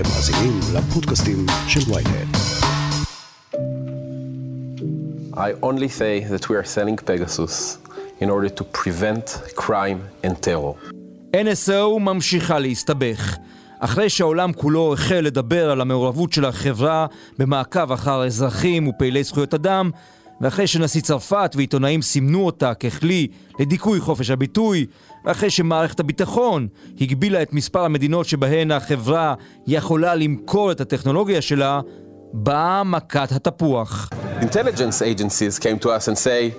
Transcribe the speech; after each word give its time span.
אתם 0.00 0.08
מאזינים 0.08 0.60
לפודקאסטים 0.74 1.46
של 1.68 1.92
ויינט. 1.92 2.36
I 5.34 5.64
only 5.64 5.88
say 5.88 6.24
that 6.32 6.44
we 6.48 6.54
are 6.56 6.64
selling 6.64 6.96
Pegasus 6.96 7.78
in 8.20 8.30
order 8.30 8.48
to 8.48 8.64
prevent 8.64 9.26
crime 9.56 10.00
and 10.24 10.32
terror. 10.46 10.92
NSO 11.36 11.98
ממשיכה 11.98 12.58
להסתבך. 12.58 13.36
אחרי 13.78 14.08
שהעולם 14.08 14.52
כולו 14.52 14.92
החל 14.92 15.20
לדבר 15.20 15.70
על 15.70 15.80
המעורבות 15.80 16.32
של 16.32 16.44
החברה 16.44 17.06
במעקב 17.38 17.92
אחר 17.92 18.24
אזרחים 18.24 18.88
ופעילי 18.88 19.24
זכויות 19.24 19.54
אדם, 19.54 19.90
ואחרי 20.40 20.66
שנשיא 20.66 21.00
צרפת 21.00 21.52
ועיתונאים 21.56 22.02
סימנו 22.02 22.46
אותה 22.46 22.74
ככלי 22.74 23.28
לדיכוי 23.58 24.00
חופש 24.00 24.30
הביטוי, 24.30 24.86
ואחרי 25.24 25.50
שמערכת 25.50 26.00
הביטחון 26.00 26.68
הגבילה 27.00 27.42
את 27.42 27.52
מספר 27.52 27.84
המדינות 27.84 28.26
שבהן 28.26 28.70
החברה 28.70 29.34
יכולה 29.66 30.14
למכור 30.14 30.72
את 30.72 30.80
הטכנולוגיה 30.80 31.42
שלה, 31.42 31.80
באה 32.32 32.84
מכת 32.84 33.32
התפוח. 33.32 34.10
Intelligence 34.40 35.02
agencies 35.02 35.58
came 35.58 35.78
to 35.84 35.86
us 35.86 36.08
and 36.08 36.18
say, 36.18 36.52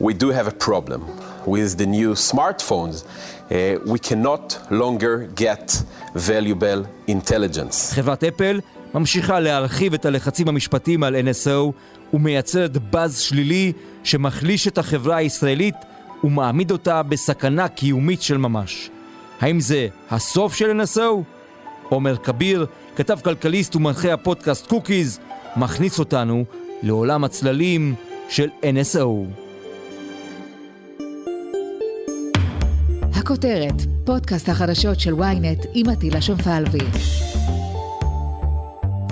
we 0.00 0.12
do 0.14 0.30
have 0.30 0.46
a 0.46 0.64
problem 0.66 1.00
with 1.46 1.76
the 1.78 1.86
new 1.86 2.14
smartphones. 2.14 2.96
Uh, 3.04 3.78
we 3.92 3.98
cannot 3.98 4.58
longer 4.70 5.28
get 5.34 5.82
valuable 6.14 6.84
intelligence. 7.08 7.94
חברת 7.94 8.24
אפל 8.24 8.60
ממשיכה 8.94 9.40
להרחיב 9.40 9.94
את 9.94 10.06
הלחצים 10.06 10.48
המשפטיים 10.48 11.02
על 11.02 11.16
NSO 11.16 11.72
ומייצרת 12.14 12.78
באז 12.90 13.18
שלילי 13.18 13.72
שמחליש 14.04 14.68
את 14.68 14.78
החברה 14.78 15.16
הישראלית 15.16 15.74
ומעמיד 16.24 16.70
אותה 16.70 17.02
בסכנה 17.02 17.68
קיומית 17.68 18.22
של 18.22 18.36
ממש. 18.36 18.90
האם 19.40 19.60
זה 19.60 19.88
הסוף 20.10 20.54
של 20.54 20.80
NSO? 20.80 21.22
עומר 21.88 22.16
כביר, 22.16 22.66
כתב 22.96 23.18
כלכליסט 23.24 23.76
ומנחה 23.76 24.12
הפודקאסט 24.12 24.66
קוקיז, 24.66 25.20
מכניס 25.56 25.98
אותנו 25.98 26.44
לעולם 26.82 27.24
הצללים 27.24 27.94
של 28.28 28.48
NSO. 28.62 29.08
הכותרת, 33.14 33.82
פודקאסט 34.04 34.48
החדשות 34.48 35.00
של 35.00 35.14
ynet 35.14 35.66
עם 35.74 35.88
עטילה 35.88 36.20
שומפלבי. 36.20 36.78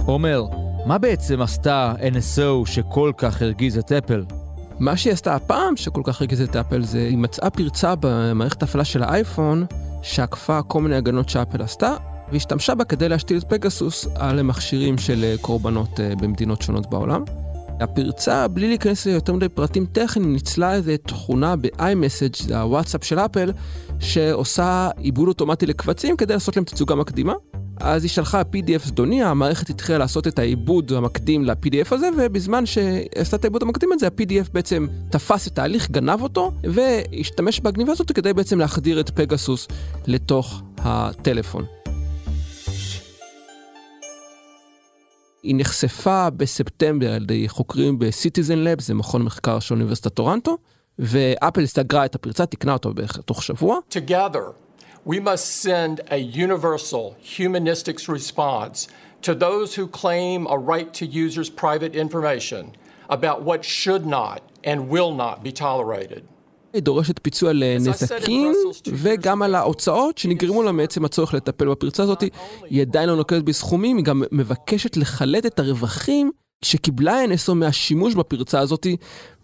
עומר, 0.06 0.44
מה 0.86 0.98
בעצם 0.98 1.42
עשתה 1.42 1.94
NSO 1.98 2.66
שכל 2.66 3.12
כך 3.18 3.42
הרגיז 3.42 3.78
את 3.78 3.92
אפל? 3.92 4.24
מה 4.78 4.96
שהיא 4.96 5.12
עשתה 5.12 5.34
הפעם 5.34 5.76
שכל 5.76 6.00
כך 6.04 6.20
הרגיז 6.20 6.40
את 6.40 6.56
אפל 6.56 6.84
זה 6.84 6.98
היא 6.98 7.18
מצאה 7.18 7.50
פרצה 7.50 7.94
במערכת 8.00 8.62
ההפעלה 8.62 8.84
של 8.84 9.02
האייפון 9.02 9.66
שעקפה 10.02 10.62
כל 10.62 10.82
מיני 10.82 10.96
הגנות 10.96 11.28
שאפל 11.28 11.62
עשתה 11.62 11.94
והשתמשה 12.32 12.74
בה 12.74 12.84
כדי 12.84 13.08
להשתיל 13.08 13.38
את 13.38 13.44
פגסוס 13.44 14.08
על 14.14 14.42
מכשירים 14.42 14.98
של 14.98 15.24
אה, 15.24 15.34
קורבנות 15.40 16.00
אה, 16.00 16.12
במדינות 16.16 16.62
שונות 16.62 16.90
בעולם. 16.90 17.24
הפרצה, 17.80 18.48
בלי 18.48 18.68
להיכנס 18.68 19.06
ליותר 19.06 19.32
מדי 19.32 19.48
פרטים 19.48 19.86
טכניים, 19.86 20.32
ניצלה 20.32 20.74
איזו 20.74 20.92
תכונה 21.06 21.56
ב-iMessage, 21.56 22.54
הוואטסאפ 22.54 23.04
של 23.04 23.18
אפל, 23.18 23.52
שעושה 24.00 24.88
עיבוד 24.96 25.28
אוטומטי 25.28 25.66
לקבצים 25.66 26.16
כדי 26.16 26.34
לעשות 26.34 26.56
להם 26.56 26.64
תצוגה 26.64 26.94
מקדימה. 26.94 27.32
אז 27.80 28.02
היא 28.02 28.10
שלחה 28.10 28.40
PDF 28.40 28.86
זדוני, 28.86 29.22
המערכת 29.22 29.70
התחילה 29.70 29.98
לעשות 29.98 30.26
את 30.26 30.38
העיבוד 30.38 30.92
המקדים 30.92 31.44
ל-PDF 31.44 31.88
הזה, 31.94 32.08
ובזמן 32.16 32.66
שעשתה 32.66 33.36
את 33.36 33.44
העיבוד 33.44 33.62
המקדים 33.62 33.92
הזה, 33.92 34.06
ה-PDF 34.06 34.50
בעצם 34.52 34.86
תפס 35.10 35.48
את 35.48 35.58
ההליך, 35.58 35.90
גנב 35.90 36.22
אותו, 36.22 36.52
והשתמש 36.62 37.60
בגניבה 37.60 37.92
הזאת 37.92 38.12
כדי 38.12 38.32
בעצם 38.32 38.58
להחדיר 38.58 39.00
את 39.00 39.10
פגסוס 39.10 39.68
לתוך 40.06 40.62
הטלפון. 40.78 41.64
היא 45.42 45.54
נחשפה 45.58 46.30
בספטמבר 46.30 47.12
על 47.12 47.22
ידי 47.22 47.48
חוקרים 47.48 47.98
בסיטיזן 47.98 48.58
לב, 48.58 48.80
זה 48.80 48.94
מכון 48.94 49.22
מחקר 49.22 49.58
של 49.58 49.74
אוניברסיטת 49.74 50.14
טורנטו, 50.14 50.58
ואפל 50.98 51.66
סגרה 51.66 52.04
את 52.04 52.14
הפרצה, 52.14 52.46
תיקנה 52.46 52.72
אותו 52.72 52.94
בערך 52.94 53.16
תוך 53.16 53.42
שבוע. 53.42 53.78
Together, 53.90 54.65
we 55.12 55.20
must 55.20 55.46
send 55.66 55.94
a 56.10 56.18
universal 56.46 57.04
humanistic 57.36 57.96
response 58.08 58.88
to 59.26 59.32
those 59.46 59.68
who 59.76 59.86
claim 60.02 60.38
a 60.56 60.58
right 60.72 60.90
to 60.98 61.04
users' 61.06 61.50
private 61.64 61.94
information 62.04 62.62
about 63.16 63.36
what 63.48 63.60
should 63.64 64.04
not 64.18 64.40
and 64.70 64.76
will 64.94 65.12
not 65.24 65.36
be 65.44 65.52
tolerated. 65.52 66.22
דורשת 66.76 67.18
פיצוי 67.22 67.50
על 67.50 67.62
נזקים 67.80 68.52
וגם 68.92 69.42
על 69.42 69.54
ההוצאות 69.54 70.18
שנגרמו 70.18 70.62
לה 70.62 70.72
מעצם 70.72 71.04
הצורך 71.04 71.34
לטפל 71.34 71.68
בפרצה 71.70 72.02
הזאת. 72.02 72.24
היא 72.70 72.80
עדיין 72.82 73.08
לא 73.08 73.16
נוקטת 73.16 73.42
בסכומים, 73.42 73.96
היא 73.96 74.04
גם 74.04 74.22
מבקשת 74.32 74.96
לחלט 74.96 75.46
את 75.46 75.58
הרווחים 75.58 76.30
שקיבלה 76.62 77.24
NSO 77.24 77.54
מהשימוש 77.54 78.14
בפרצה 78.14 78.60
הזאת, 78.60 78.86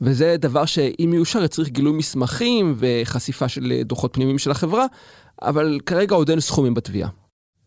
וזה 0.00 0.37
דבר 0.39 0.65
שאם 0.65 1.12
יאושר 1.15 1.44
יצריך 1.44 1.69
גילוי 1.69 1.93
מסמכים 1.93 2.75
וחשיפה 2.79 3.49
של 3.49 3.73
דוחות 3.84 4.15
פנימיים 4.15 4.39
של 4.39 4.50
החברה, 4.50 4.87
אבל 5.42 5.80
כרגע 5.86 6.14
עוד 6.14 6.30
אין 6.30 6.41
סכומים 6.41 6.75
בתביעה. 6.75 7.08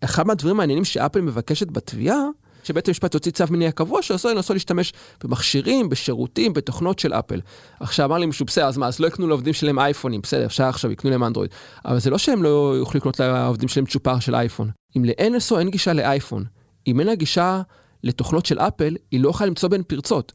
אחד 0.03 0.28
מהדברים 0.28 0.56
המעניינים 0.56 0.86
שאפל 0.86 1.22
מבקשת 1.22 1.72
בתביעה, 1.72 2.19
שבית 2.63 2.88
המשפט 2.88 3.13
הוציא 3.13 3.31
צו 3.31 3.44
מניע 3.50 3.72
קבוע 3.72 4.02
שאסור 4.02 4.31
לנסות 4.31 4.53
להשתמש 4.53 4.94
במכשירים, 5.24 5.90
בשירותים, 5.90 6.53
בתוכנות 6.53 7.00
של 7.00 7.14
אפל. 7.14 7.41
עכשיו 7.80 8.06
אמר 8.06 8.18
לי 8.18 8.25
מישהו, 8.25 8.46
בסדר, 8.46 8.66
אז 8.66 8.78
מה, 8.78 8.88
אז 8.88 9.00
לא 9.00 9.08
יקנו 9.08 9.28
לעובדים 9.28 9.53
שלהם 9.53 9.80
אייפונים, 9.80 10.22
בסדר, 10.22 10.46
אפשר 10.46 10.64
עכשיו 10.64 10.91
יקנו 10.91 11.09
להם 11.09 11.24
אנדרואיד. 11.24 11.52
אבל 11.85 12.00
זה 12.00 12.09
לא 12.09 12.18
שהם 12.18 12.44
לא 12.44 12.75
יוכלו 12.78 12.97
לקנות 12.97 13.19
לעובדים 13.19 13.69
שלהם 13.69 13.85
צ'ופר 13.85 14.19
של 14.19 14.35
אייפון. 14.35 14.69
אם 14.97 15.06
ל-NSO 15.06 15.59
אין 15.59 15.69
גישה 15.69 15.94
לאייפון, 15.94 16.44
אם 16.88 17.00
אין 17.00 17.08
לה 17.08 17.16
גישה 17.16 17.62
לתוכנות 18.03 18.46
של 18.46 18.59
אפל, 18.59 18.96
היא 19.12 19.19
לא 19.19 19.30
יכולה 19.30 19.50
למצוא 19.50 19.69
בין 19.69 19.84
פרצות. 19.84 20.34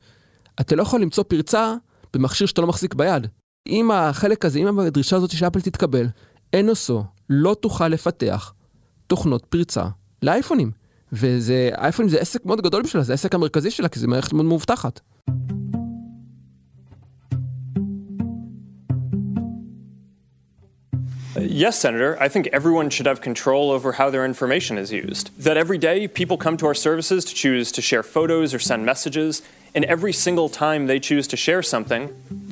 אתה 0.60 0.76
לא 0.76 0.82
יכול 0.82 1.00
למצוא 1.00 1.24
פרצה 1.28 1.74
במכשיר 2.14 2.46
שאתה 2.46 2.60
לא 2.60 2.66
מחזיק 2.66 2.94
ביד. 2.94 3.26
אם 3.66 3.90
החלק 3.90 4.44
הזה, 4.44 4.58
אם 4.58 4.78
הדרישה 4.78 5.16
הזאת 5.16 5.30
של 5.30 5.46
אפל 5.46 5.60
תתקבל, 5.60 6.06
NSO 6.56 7.02
לא 7.30 7.56
תוכל 7.60 7.88
לפתח 7.88 8.52
תוכנות 9.06 9.44
פרצה 9.44 9.84
לאייפונים. 10.22 10.70
וזה, 11.12 11.70
אייפונים 11.78 12.08
זה 12.08 12.20
עסק 12.20 12.46
מאוד 12.46 12.60
גדול 12.60 12.82
בשבילה, 12.82 13.04
זה 13.04 13.12
העסק 13.12 13.34
המרכזי 13.34 13.70
שלה, 13.70 13.88
כי 13.88 14.00
זו 14.00 14.08
מערכת 14.08 14.32
מאוד 14.32 14.46
מאובטחת. 14.46 15.00
Yes, 21.64 21.74
Senator. 21.84 22.16
I 22.20 22.28
think 22.28 22.48
everyone 22.52 22.90
should 22.90 23.06
have 23.06 23.20
control 23.20 23.70
over 23.70 23.92
how 23.92 24.10
their 24.10 24.24
information 24.32 24.74
is 24.76 24.92
used. 24.92 25.30
That 25.46 25.56
every 25.56 25.78
day 25.78 26.08
people 26.08 26.36
come 26.36 26.56
to 26.58 26.66
our 26.66 26.74
services 26.74 27.24
to 27.24 27.34
choose 27.42 27.66
to 27.76 27.80
share 27.80 28.02
photos 28.02 28.52
or 28.54 28.58
send 28.58 28.84
messages, 28.84 29.42
and 29.74 29.84
every 29.84 30.12
single 30.12 30.48
time 30.48 30.86
they 30.86 30.98
choose 31.08 31.26
to 31.28 31.36
share 31.36 31.62
something, 31.62 32.02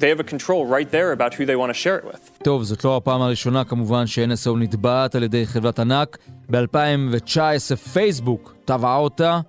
they 0.01 0.09
have 0.09 0.21
a 0.21 0.29
control 0.34 0.67
right 0.77 0.91
there 0.91 1.11
about 1.19 1.34
who 1.34 1.45
they 1.47 1.56
want 1.56 1.71
to 1.75 1.79
share 1.84 1.99
it 1.99 2.05
with. 2.05 2.31
טוב, 2.43 2.62
זאת 2.62 2.84
לא 2.84 2.97
הפעם 2.97 3.23
הראשונה 3.23 3.65
כמובן 3.65 4.06
ש-NSO 4.06 4.56
נתבעת 4.59 5.15
על 5.15 5.23
ידי 5.23 5.47
חברת 5.47 5.78
ענק. 5.78 6.19
ב-2019 6.51 7.77
פייסבוק 7.93 8.55
תבעה 8.65 8.97
אותה. 8.97 9.41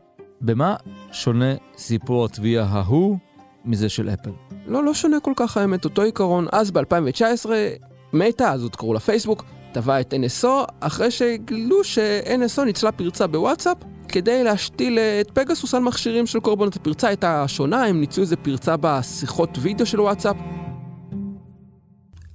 במה 0.41 0.75
שונה 1.11 1.53
סיפור 1.77 2.25
התביעה 2.25 2.65
ההוא 2.65 3.17
מזה 3.65 3.89
של 3.89 4.09
אפל? 4.09 4.29
לא, 4.67 4.83
לא 4.83 4.93
שונה 4.93 5.19
כל 5.19 5.33
כך 5.35 5.57
האמת, 5.57 5.85
אותו 5.85 6.01
עיקרון. 6.01 6.47
אז 6.51 6.71
ב-2019 6.71 7.49
מתה, 8.13 8.51
אז 8.51 8.63
עוד 8.63 8.75
קראו 8.75 8.93
לה 8.93 8.99
פייסבוק, 8.99 9.45
תבע 9.71 10.01
את 10.01 10.13
NSO, 10.13 10.47
אחרי 10.79 11.11
שגילו 11.11 11.83
ש-NSO 11.83 12.61
ניצלה 12.61 12.91
פרצה 12.91 13.27
בוואטסאפ 13.27 13.77
כדי 14.11 14.43
להשתיל 14.43 14.99
את 14.99 15.31
פגסוס 15.31 15.73
על 15.73 15.81
מכשירים 15.81 16.27
של 16.27 16.39
קורבנות. 16.39 16.75
הפרצה 16.75 17.07
הייתה 17.07 17.47
שונה, 17.47 17.85
הם 17.85 17.99
ניצלו 17.99 18.23
איזה 18.23 18.35
פרצה 18.35 18.75
בשיחות 18.81 19.57
וידאו 19.61 19.85
של 19.85 20.01
וואטסאפ. 20.01 20.35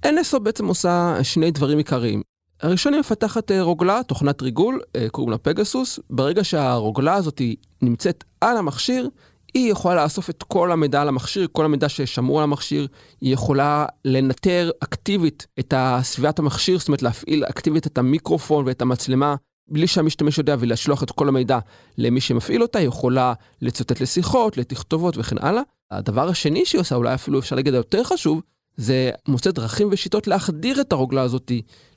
NSO 0.06 0.38
בעצם 0.38 0.66
עושה 0.66 1.16
שני 1.22 1.50
דברים 1.50 1.78
עיקריים. 1.78 2.22
הראשון 2.62 2.92
היא 2.92 3.00
מפתחת 3.00 3.50
אה, 3.50 3.62
רוגלה, 3.62 4.00
תוכנת 4.02 4.42
ריגול, 4.42 4.80
אה, 4.96 5.06
קוראים 5.08 5.30
לה 5.30 5.38
פגסוס. 5.38 6.00
ברגע 6.10 6.44
שהרוגלה 6.44 7.14
הזאת 7.14 7.42
נמצאת 7.82 8.24
על 8.40 8.56
המכשיר, 8.56 9.08
היא 9.54 9.72
יכולה 9.72 10.04
לאסוף 10.04 10.30
את 10.30 10.42
כל 10.42 10.72
המידע 10.72 11.02
על 11.02 11.08
המכשיר, 11.08 11.46
כל 11.52 11.64
המידע 11.64 11.88
ששמרו 11.88 12.38
על 12.38 12.44
המכשיר, 12.44 12.86
היא 13.20 13.32
יכולה 13.32 13.86
לנטר 14.04 14.70
אקטיבית 14.80 15.46
את 15.58 15.74
סביבת 16.02 16.38
המכשיר, 16.38 16.78
זאת 16.78 16.88
אומרת 16.88 17.02
להפעיל 17.02 17.44
אקטיבית 17.44 17.86
את 17.86 17.98
המיקרופון 17.98 18.64
ואת 18.66 18.82
המצלמה, 18.82 19.34
בלי 19.68 19.86
שהמשתמש 19.86 20.38
יודע 20.38 20.56
ולשלוח 20.58 21.02
את 21.02 21.10
כל 21.10 21.28
המידע 21.28 21.58
למי 21.98 22.20
שמפעיל 22.20 22.62
אותה, 22.62 22.78
היא 22.78 22.88
יכולה 22.88 23.32
לצוטט 23.62 24.00
לשיחות, 24.00 24.56
לתכתובות 24.56 25.16
וכן 25.18 25.36
הלאה. 25.40 25.62
הדבר 25.90 26.28
השני 26.28 26.66
שהיא 26.66 26.80
עושה, 26.80 26.94
אולי 26.94 27.14
אפילו 27.14 27.38
אפשר 27.38 27.56
להגיד 27.56 27.74
היותר 27.74 28.04
חשוב, 28.04 28.42
זה 28.76 29.10
מוצא 29.28 29.50
דרכים 29.50 29.88
ושיטות 29.90 30.26
להחדיר 30.26 30.80
את 30.80 30.92
הרוגלה 30.92 31.22
הזאת 31.22 31.52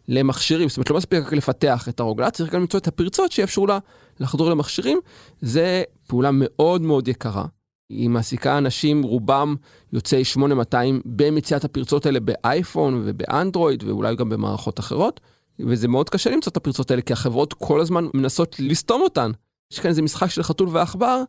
למכשירים. 0.08 0.70
זאת 0.70 0.78
אומרת, 0.78 0.90
לא 0.90 0.98
מספיק 0.98 1.20
רק 1.26 1.34
לפתח 1.34 1.90
את 1.90 2.00
הרוגלה, 2.00 2.32
צריך 2.32 2.54
גם 2.54 2.62
למצוא 2.62 2.80
את 2.80 2.88
הפרצות 2.88 3.32
שיאפשרו 3.32 3.68
לה 3.68 3.80
לחדור 4.20 4.50
למכשירים. 4.50 5.00
זה 5.42 5.84
פעולה 6.08 6.30
מאוד 6.34 6.82
מאוד 6.82 7.08
יקרה. 7.08 7.46
היא 7.90 8.10
מעסיקה 8.10 8.58
אנשים, 8.58 9.04
רובם 9.04 9.56
יוצאי 9.94 10.24
8200, 10.24 11.02
במציאת 11.06 11.64
הפרצות 11.64 12.06
האלה 12.06 12.20
באייפון 12.20 13.04
ובאנדרואיד 13.06 13.84
ואולי 13.84 14.16
גם 14.16 14.30
במערכות 14.30 14.80
אחרות. 14.80 15.20
וזה 15.60 15.88
מאוד 15.88 16.10
קשה 16.10 16.30
למצוא 16.30 16.52
את 16.52 16.58
הפרצות 16.58 16.92
האלה, 16.92 17.02
כי 17.02 17.14
החברות 17.14 17.54
כל 17.54 17.82
הזמן 17.82 18.08
מנסות 18.14 18.56
לסתום 18.60 19.02
אותן. 19.02 19.32
יש 19.74 19.80
כאן 19.80 19.90
איזה 19.90 20.02
משחק 20.02 20.28
של 20.30 20.44
חתול 20.44 20.70
ועכבר, 20.70 21.24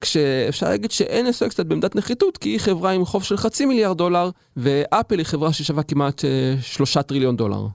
כשאפשר 0.00 0.68
להגיד 0.68 0.90
ש-NSO 0.90 1.48
קצת 1.48 1.66
בעמדת 1.66 1.96
נחיתות, 1.96 2.38
כי 2.38 2.48
היא 2.48 2.60
חברה 2.60 2.90
עם 2.90 3.04
חוב 3.04 3.22
של 3.22 3.36
חצי 3.36 3.66
מיליארד 3.66 3.98
דולר, 3.98 4.30
ואפל 4.56 5.18
היא 5.18 5.26
חברה 5.26 5.52
ששווה 5.52 5.82
כמעט 5.82 6.24
אה, 6.24 6.54
שלושה 6.62 7.02
טריליון 7.02 7.36
דולר. 7.36 7.66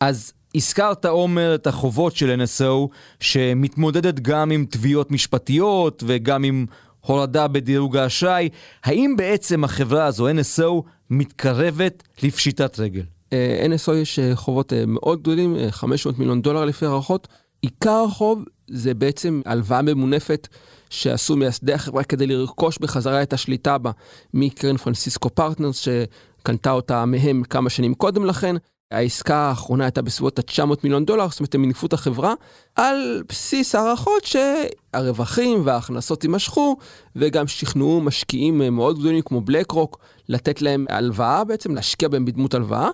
אז 0.00 0.32
הזכרת, 0.54 1.04
עומר, 1.04 1.54
את 1.54 1.66
החובות 1.66 2.16
של 2.16 2.40
NSO, 2.42 2.88
שמתמודדת 3.20 4.20
גם 4.20 4.50
עם 4.50 4.66
תביעות 4.70 5.10
משפטיות 5.10 6.02
וגם 6.06 6.44
עם 6.44 6.66
הורדה 7.00 7.48
בדירוג 7.48 7.96
האשראי. 7.96 8.48
האם 8.84 9.14
בעצם 9.16 9.64
החברה 9.64 10.04
הזו, 10.04 10.28
NSO, 10.28 10.82
מתקרבת 11.10 12.02
לפשיטת 12.22 12.78
רגל? 12.78 13.02
אה, 13.32 13.66
NSO 13.66 13.92
יש 13.92 14.18
אה, 14.18 14.36
חובות 14.36 14.72
מאוד 14.86 15.20
גדולים, 15.20 15.56
500 15.70 16.18
מיליון 16.18 16.42
דולר 16.42 16.64
לפי 16.64 16.86
הערכות. 16.86 17.28
עיקר 17.62 18.04
החוב 18.08 18.44
זה 18.70 18.94
בעצם 18.94 19.40
הלוואה 19.46 19.82
ממונפת 19.82 20.48
שעשו 20.90 21.36
מייסדי 21.36 21.72
החברה 21.72 22.04
כדי 22.04 22.26
לרכוש 22.26 22.78
בחזרה 22.78 23.22
את 23.22 23.32
השליטה 23.32 23.78
בה 23.78 23.90
מקרן 24.34 24.76
פרנסיסקו 24.76 25.30
פרטנרס 25.30 25.78
שקנתה 25.78 26.70
אותה 26.70 27.04
מהם 27.04 27.42
כמה 27.42 27.70
שנים 27.70 27.94
קודם 27.94 28.24
לכן. 28.24 28.56
העסקה 28.90 29.36
האחרונה 29.36 29.84
הייתה 29.84 30.02
בסביבות 30.02 30.38
ה-900 30.38 30.74
מיליון 30.84 31.04
דולר, 31.04 31.28
זאת 31.28 31.40
אומרת 31.40 31.54
הם 31.54 31.62
מינפו 31.62 31.86
את 31.86 31.92
החברה, 31.92 32.34
על 32.74 33.22
בסיס 33.28 33.74
הערכות 33.74 34.24
שהרווחים 34.24 35.62
וההכנסות 35.64 36.24
יימשכו, 36.24 36.76
וגם 37.16 37.46
שכנעו 37.46 38.00
משקיעים 38.00 38.58
מאוד 38.58 38.98
גדולים 38.98 39.22
כמו 39.22 39.40
בלק 39.40 39.70
רוק 39.70 39.98
לתת 40.28 40.62
להם 40.62 40.86
הלוואה 40.88 41.44
בעצם, 41.44 41.74
להשקיע 41.74 42.08
בהם 42.08 42.24
בדמות 42.24 42.54
הלוואה. 42.54 42.88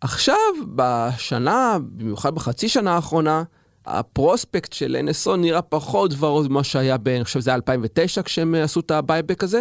עכשיו, 0.00 0.36
בשנה, 0.74 1.78
במיוחד 1.82 2.34
בחצי 2.34 2.68
שנה 2.68 2.94
האחרונה, 2.94 3.42
ה 3.86 3.96
prospect 3.96 4.72
של 4.72 4.96
NSO 5.08 5.36
נראה 5.36 5.62
פחות 5.62 6.10
ורוד 6.18 6.50
ממה 6.50 6.64
שהיה 6.64 6.98
ב... 6.98 7.08
אני 7.08 7.24
חושב 7.24 7.40
שזה 7.40 7.50
היה 7.50 7.54
2009 7.56 8.22
כשהם 8.22 8.54
עשו 8.54 8.80
את 8.80 8.90
ה 8.90 8.97
buyback 8.97 9.44
הזה, 9.44 9.60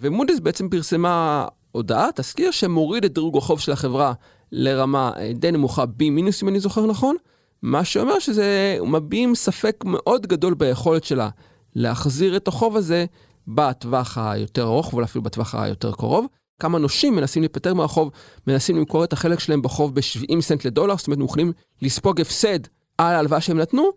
ומודי'ס 0.00 0.38
בעצם 0.40 0.68
פרסמה 0.68 1.46
הודעה, 1.72 2.08
תזכיר, 2.14 2.50
שמוריד 2.50 3.04
את 3.04 3.14
דירוג 3.14 3.36
החוב 3.36 3.60
של 3.60 3.72
החברה 3.72 4.12
לרמה 4.52 5.12
אה, 5.16 5.32
די 5.34 5.52
נמוכה 5.52 5.84
B 5.84 6.10
מינוס 6.10 6.42
אם 6.42 6.48
אני 6.48 6.60
זוכר 6.60 6.86
נכון, 6.86 7.16
מה 7.62 7.84
שאומר 7.84 8.18
שזה 8.18 8.78
מביעים 8.86 9.34
ספק 9.34 9.84
מאוד 9.86 10.26
גדול 10.26 10.54
ביכולת 10.54 11.04
שלה 11.04 11.28
להחזיר 11.74 12.36
את 12.36 12.48
החוב 12.48 12.76
הזה 12.76 13.04
בטווח 13.48 14.18
היותר 14.18 14.62
ארוך, 14.62 14.94
אבל 14.94 15.04
אפילו 15.04 15.22
בטווח 15.24 15.54
היותר 15.54 15.92
קרוב. 15.92 16.26
כמה 16.60 16.78
נושים 16.78 17.16
מנסים 17.16 17.42
להיפטר 17.42 17.74
מהחוב, 17.74 18.10
מנסים 18.46 18.76
למכור 18.76 19.04
את 19.04 19.12
החלק 19.12 19.40
שלהם 19.40 19.62
בחוב 19.62 19.94
ב-70 19.94 20.40
סנט 20.40 20.64
לדולר, 20.64 20.96
זאת 20.96 21.06
אומרת, 21.06 21.18
הם 21.18 21.24
יכולים 21.24 21.52
לספוג 21.82 22.20
הפסד 22.20 22.58
על 22.98 23.14
ההלוואה 23.14 23.40
שהם 23.40 23.58
נתנו, 23.58 23.90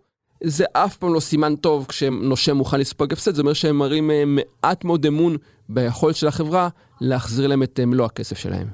זה 0.44 0.64
אף 0.72 0.96
פעם 0.96 1.14
לא 1.14 1.20
סימן 1.20 1.56
טוב 1.56 1.86
כשנושה 1.88 2.54
מוכן 2.54 2.80
לספוג 2.80 3.12
הפסד, 3.12 3.34
זה 3.34 3.40
אומר 3.42 3.52
שהם 3.52 3.78
מראים 3.78 4.10
אה, 4.10 4.22
מעט 4.26 4.84
מאוד 4.84 5.06
אמון 5.06 5.36
ביכולת 5.68 6.16
של 6.16 6.28
החברה 6.28 6.68
להחזיר 7.00 7.46
להם 7.46 7.62
את 7.62 7.80
אה, 7.80 7.86
מלוא 7.86 8.06
הכסף 8.06 8.38
שלהם. 8.38 8.68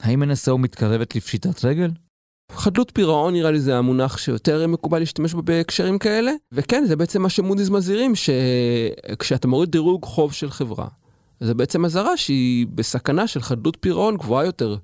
האם 0.00 0.22
NSO 0.22 0.56
מתקרבת 0.56 1.16
לפשיטת 1.16 1.64
רגל? 1.64 1.90
חדלות 2.52 2.90
פירעון 2.94 3.34
נראה 3.34 3.50
לי 3.50 3.60
זה 3.60 3.76
המונח 3.76 4.18
שיותר 4.18 4.66
מקובל 4.66 4.98
להשתמש 4.98 5.34
בו 5.34 5.42
בהקשרים 5.42 5.98
כאלה, 5.98 6.32
וכן, 6.52 6.84
זה 6.86 6.96
בעצם 6.96 7.22
מה 7.22 7.28
שמודי'ס 7.28 7.68
מזהירים, 7.68 8.12
שכשאתה 8.14 9.48
מוריד 9.48 9.70
דירוג 9.70 10.04
חוב 10.04 10.32
של 10.32 10.50
חברה, 10.50 10.86
זה 11.40 11.54
בעצם 11.54 11.84
אזהרה 11.84 12.16
שהיא 12.16 12.66
בסכנה 12.74 13.26
של 13.26 13.40
חדלות 13.40 13.76
פירעון 13.80 14.16
גבוהה 14.16 14.44
יותר. 14.44 14.76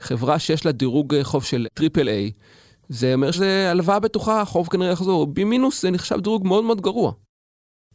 חברה 0.00 0.38
שיש 0.38 0.66
לה 0.66 0.72
דירוג 0.72 1.14
אה, 1.14 1.24
חוב 1.24 1.44
של 1.44 1.66
triple 1.74 2.08
A, 2.08 2.30
זה 2.88 3.14
אומר 3.14 3.30
שזה 3.30 3.70
הלוואה 3.70 4.00
בטוחה, 4.00 4.40
החוב 4.40 4.68
כנראה 4.68 4.90
יחזור. 4.92 5.26
B 5.26 5.44
מינוס 5.44 5.82
זה 5.82 5.90
נחשב 5.90 6.20
דירוג 6.20 6.46
מאוד 6.46 6.64
מאוד 6.64 6.80
גרוע. 6.80 7.12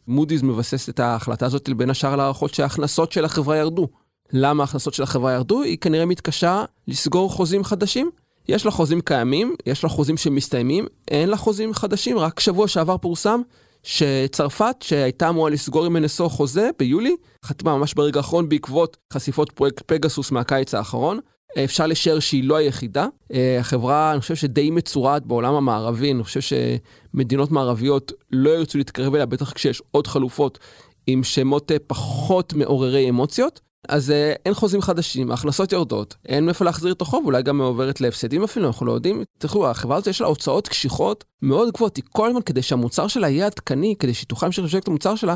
מודי'ס 0.06 0.42
מבסס 0.42 0.88
את 0.88 1.00
ההחלטה 1.00 1.46
הזאת 1.46 1.70
בין 1.70 1.90
השאר 1.90 2.12
על 2.12 2.20
הערכות 2.20 2.54
שההכנסות 2.54 3.12
של 3.12 3.24
החברה 3.24 3.56
ירדו. 3.56 3.88
למה 4.32 4.62
ההכנסות 4.62 4.94
של 4.94 5.02
החברה 5.02 5.32
ירדו? 5.32 5.62
היא 5.62 5.78
כנראה 5.78 6.06
מתקשה 6.06 6.64
לסגור 6.88 7.30
חוזים 7.30 7.64
חדשים. 7.64 8.10
יש 8.48 8.64
לה 8.64 8.70
חוזים 8.70 9.00
קיימים, 9.00 9.54
יש 9.66 9.84
לה 9.84 9.90
חוזים 9.90 10.16
שמסתיימים, 10.16 10.86
אין 11.08 11.28
לה 11.28 11.36
חוזים 11.36 11.74
חדשים. 11.74 12.18
רק 12.18 12.40
שבוע 12.40 12.68
שעבר 12.68 12.98
פורסם 12.98 13.40
שצרפת, 13.88 14.76
שהייתה 14.80 15.28
אמורה 15.28 15.50
לסגור 15.50 15.86
עם 15.86 15.96
NSO 15.96 16.28
חוזה 16.28 16.70
ביולי, 16.78 17.16
חתמה 17.44 17.76
ממש 17.76 17.94
ברגע 17.94 18.16
האחרון 18.20 18.48
בעקבות 18.48 18.96
חשיפות 19.12 19.52
פרויקט 19.52 19.82
פגסוס 19.86 20.30
מהקיץ 20.30 20.74
האחרון. 20.74 21.18
אפשר 21.64 21.86
לשער 21.86 22.18
שהיא 22.18 22.44
לא 22.44 22.56
היחידה. 22.56 23.06
אה, 23.32 23.56
החברה, 23.60 24.12
אני 24.12 24.20
חושב 24.20 24.34
שדי 24.34 24.70
מצורעת 24.70 25.26
בעולם 25.26 25.54
המערבי, 25.54 26.12
אני 26.12 26.24
חושב 26.24 26.40
שמדינות 26.40 27.50
מערביות 27.50 28.12
לא 28.32 28.50
ירצו 28.50 28.78
להתקרב 28.78 29.14
אליה, 29.14 29.26
בטח 29.26 29.52
כשיש 29.52 29.82
עוד 29.90 30.06
חלופות 30.06 30.58
עם 31.06 31.24
שמות 31.24 31.72
אה, 31.72 31.76
פחות 31.86 32.52
מעוררי 32.52 33.08
אמוציות. 33.08 33.60
אז 33.88 34.10
אה, 34.10 34.32
אין 34.46 34.54
חוזים 34.54 34.82
חדשים, 34.82 35.30
ההכנסות 35.30 35.72
יורדות, 35.72 36.16
אין 36.26 36.46
מאיפה 36.46 36.64
להחזיר 36.64 36.92
את 36.92 37.00
החוב, 37.00 37.24
אולי 37.24 37.42
גם 37.42 37.60
עוברת 37.60 38.00
להפסדים 38.00 38.44
אפילו, 38.44 38.66
אנחנו 38.66 38.86
לא 38.86 38.92
יודעים. 38.92 39.22
תראו, 39.38 39.70
החברה 39.70 39.96
הזאת 39.96 40.06
יש 40.06 40.20
לה 40.20 40.26
הוצאות 40.26 40.68
קשיחות 40.68 41.24
מאוד 41.42 41.70
גבוהות, 41.72 41.96
היא 41.96 42.04
כל 42.12 42.28
הזמן, 42.28 42.42
כדי 42.42 42.62
שהמוצר 42.62 43.08
שלה 43.08 43.28
יהיה 43.28 43.46
עדכני, 43.46 43.94
כדי 43.98 44.14
שהיא 44.14 44.28
תוכל 44.28 44.46
להמשיך 44.46 44.64
לשווק 44.64 44.82
את 44.82 44.88
המוצר 44.88 45.14
שלה, 45.14 45.34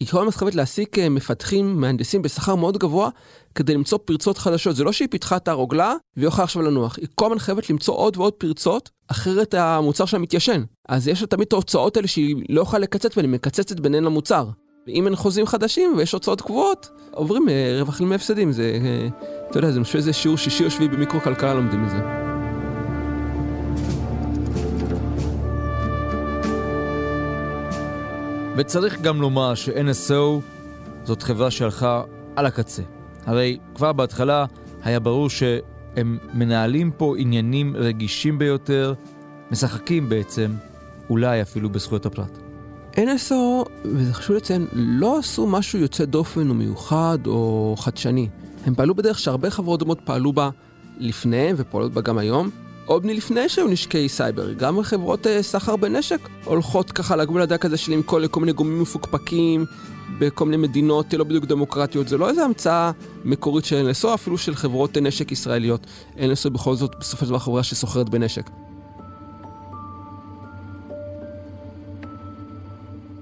היא 0.00 0.08
כל 0.08 0.18
הזמן 0.18 0.30
חייבת 0.30 0.54
להעסיק 0.54 0.98
אה, 0.98 1.08
מפתחים, 1.08 1.80
מהנדסים 1.80 2.22
בשכר 2.22 2.54
מאוד 2.54 2.78
גבוה, 2.78 3.10
כדי 3.54 3.74
למצוא 3.74 3.98
פרצות 4.04 4.38
חדשות. 4.38 4.76
זה 4.76 4.84
לא 4.84 4.92
שהיא 4.92 5.08
פיתחה 5.10 5.36
את 5.36 5.48
הרוגלה 5.48 5.94
והיא 6.16 6.28
יכולה 6.28 6.44
עכשיו 6.44 6.62
לנוח, 6.62 6.96
היא 6.96 7.08
כל 7.14 7.26
הזמן 7.26 7.38
חייבת 7.38 7.70
למצוא 7.70 7.94
עוד 7.94 8.16
ועוד 8.16 8.32
פרצות, 8.32 8.90
אחרת 9.08 9.54
המוצר 9.54 10.04
שלה 10.04 10.18
מתיישן. 10.18 10.62
אז 10.88 11.08
יש 11.08 11.20
לה 11.20 11.26
תמיד 11.26 11.46
את 11.46 11.52
ההוצאות 11.52 11.96
האלה 11.96 12.08
שהיא 12.08 12.36
לא 12.48 12.62
יכולה 12.62 12.82
לקצץ 12.82 13.16
בהן, 13.16 13.24
היא 13.24 13.32
מקצצת 13.32 13.80
ביניהן 13.80 14.04
למוצר. 14.04 14.48
ואם 14.86 15.06
אין 15.06 15.16
חוזים 15.16 15.46
חדשים 15.46 15.94
ויש 15.96 16.12
הוצאות 16.12 16.40
קבועות, 16.40 16.90
עוברים 17.10 17.48
אה, 17.48 17.76
רווחים 17.80 18.08
מהפסדים. 18.08 18.52
זה, 18.52 18.78
אה, 18.84 19.08
אתה 19.50 19.58
יודע, 19.58 19.70
זה 19.70 19.80
משהו 19.80 19.96
איזה 19.96 20.12
שיעור 20.12 20.36
שישי 20.36 20.64
או 20.64 20.70
שביעי 20.70 20.88
במיקרו-כלכלה 20.88 21.54
לומדים 21.54 21.82
מזה. 21.82 21.96
וצריך 28.56 29.00
גם 29.00 29.20
לומר 29.20 29.54
ש-NSO 29.54 30.40
זאת 31.04 31.22
חברה 31.22 31.50
שהלכה 31.50 32.02
על 32.36 32.46
הקצה. 32.46 32.82
הרי 33.26 33.58
כבר 33.74 33.92
בהתחלה 33.92 34.44
היה 34.84 35.00
ברור 35.00 35.30
שהם 35.30 36.18
מנהלים 36.34 36.90
פה 36.90 37.14
עניינים 37.18 37.76
רגישים 37.76 38.38
ביותר, 38.38 38.94
משחקים 39.50 40.08
בעצם, 40.08 40.54
אולי 41.10 41.42
אפילו 41.42 41.70
בזכויות 41.70 42.06
הפרט. 42.06 42.41
NSO, 42.96 43.68
וזה 43.84 44.14
חשוב 44.14 44.36
לציין, 44.36 44.66
לא 44.72 45.18
עשו 45.18 45.46
משהו 45.46 45.78
יוצא 45.78 46.04
דופן 46.04 46.48
או 46.48 46.54
מיוחד 46.54 47.18
או 47.26 47.74
חדשני. 47.78 48.28
הם 48.66 48.74
פעלו 48.74 48.94
בדרך 48.94 49.18
שהרבה 49.18 49.50
חברות 49.50 49.80
דומות 49.80 50.00
פעלו 50.04 50.32
בה 50.32 50.50
לפני 50.98 51.50
ופועלות 51.56 51.92
בה 51.92 52.00
גם 52.00 52.18
היום. 52.18 52.50
עוד 52.86 53.06
מלפני 53.06 53.48
שהיו 53.48 53.68
נשקי 53.68 54.08
סייבר, 54.08 54.52
גם 54.52 54.82
חברות 54.82 55.26
uh, 55.26 55.28
סחר 55.40 55.76
בנשק 55.76 56.28
הולכות 56.44 56.92
ככה 56.92 57.16
לגבול 57.16 57.40
הדק 57.42 57.64
הזה 57.64 57.76
של 57.76 57.92
למכור 57.92 58.18
לכל 58.18 58.40
מיני 58.40 58.52
גורמים 58.52 58.82
מפוקפקים 58.82 59.64
בכל 60.18 60.44
מיני 60.44 60.56
מדינות 60.56 61.14
לא 61.14 61.24
בדיוק 61.24 61.44
דמוקרטיות. 61.44 62.08
זה 62.08 62.18
לא 62.18 62.28
איזו 62.28 62.42
המצאה 62.42 62.90
מקורית 63.24 63.64
של 63.64 63.90
NSO, 63.90 64.14
אפילו 64.14 64.38
של 64.38 64.54
חברות 64.54 64.98
נשק 64.98 65.32
ישראליות. 65.32 65.86
NSO 66.16 66.50
בכל 66.50 66.74
זאת 66.74 66.94
בסופו 67.00 67.24
של 67.24 67.28
דבר 67.28 67.38
חברה 67.38 67.62
שסוחרת 67.62 68.08
בנשק. 68.08 68.50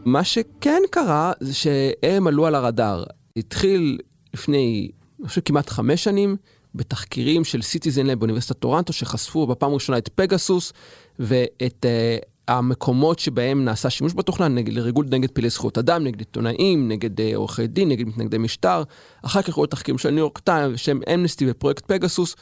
מה 0.05 0.25
שכן 0.25 0.83
קרה 0.91 1.33
זה 1.41 1.55
שהם 1.55 2.27
עלו 2.27 2.47
על 2.47 2.55
הרדאר. 2.55 3.05
התחיל 3.37 3.99
לפני, 4.35 4.91
אני 5.21 5.29
חושב 5.29 5.41
כמעט 5.45 5.71
חמש 5.71 6.05
שנים, 6.05 6.37
בתחקירים 6.75 7.45
של 7.45 7.63
סיטיזן 7.63 8.07
לאב 8.07 8.19
באוניברסיטת 8.19 8.59
טורנטו, 8.59 8.93
שחשפו 8.93 9.47
בפעם 9.47 9.71
הראשונה 9.71 9.99
את 9.99 10.09
פגסוס 10.15 10.73
ואת 11.19 11.87
אה, 11.87 12.25
המקומות 12.49 13.19
שבהם 13.19 13.65
נעשה 13.65 13.91
שימוש 13.91 14.15
בתוכנה, 14.15 14.49
נגד 14.49 14.73
לריגול 14.73 15.07
נגד 15.11 15.31
פעילי 15.31 15.51
זכויות 15.51 15.79
אדם, 15.79 16.05
נגד 16.05 16.19
עיתונאים, 16.19 16.89
נגד 16.89 17.21
אה, 17.21 17.23
עורכי 17.35 17.67
דין, 17.67 17.89
נגד 17.89 18.09
מתנגדי 18.09 18.39
משטר. 18.39 18.83
אחר 19.23 19.43
כך 19.43 19.59
באו 19.59 19.67
תחקירים 19.67 19.99
של 19.99 20.11
ניו 20.11 20.19
יורק 20.19 20.39
טיים 20.39 20.73
ושל 20.73 20.99
אמנסטי 21.15 21.51
ופרויקט 21.51 21.85
פגסוס. 21.87 22.37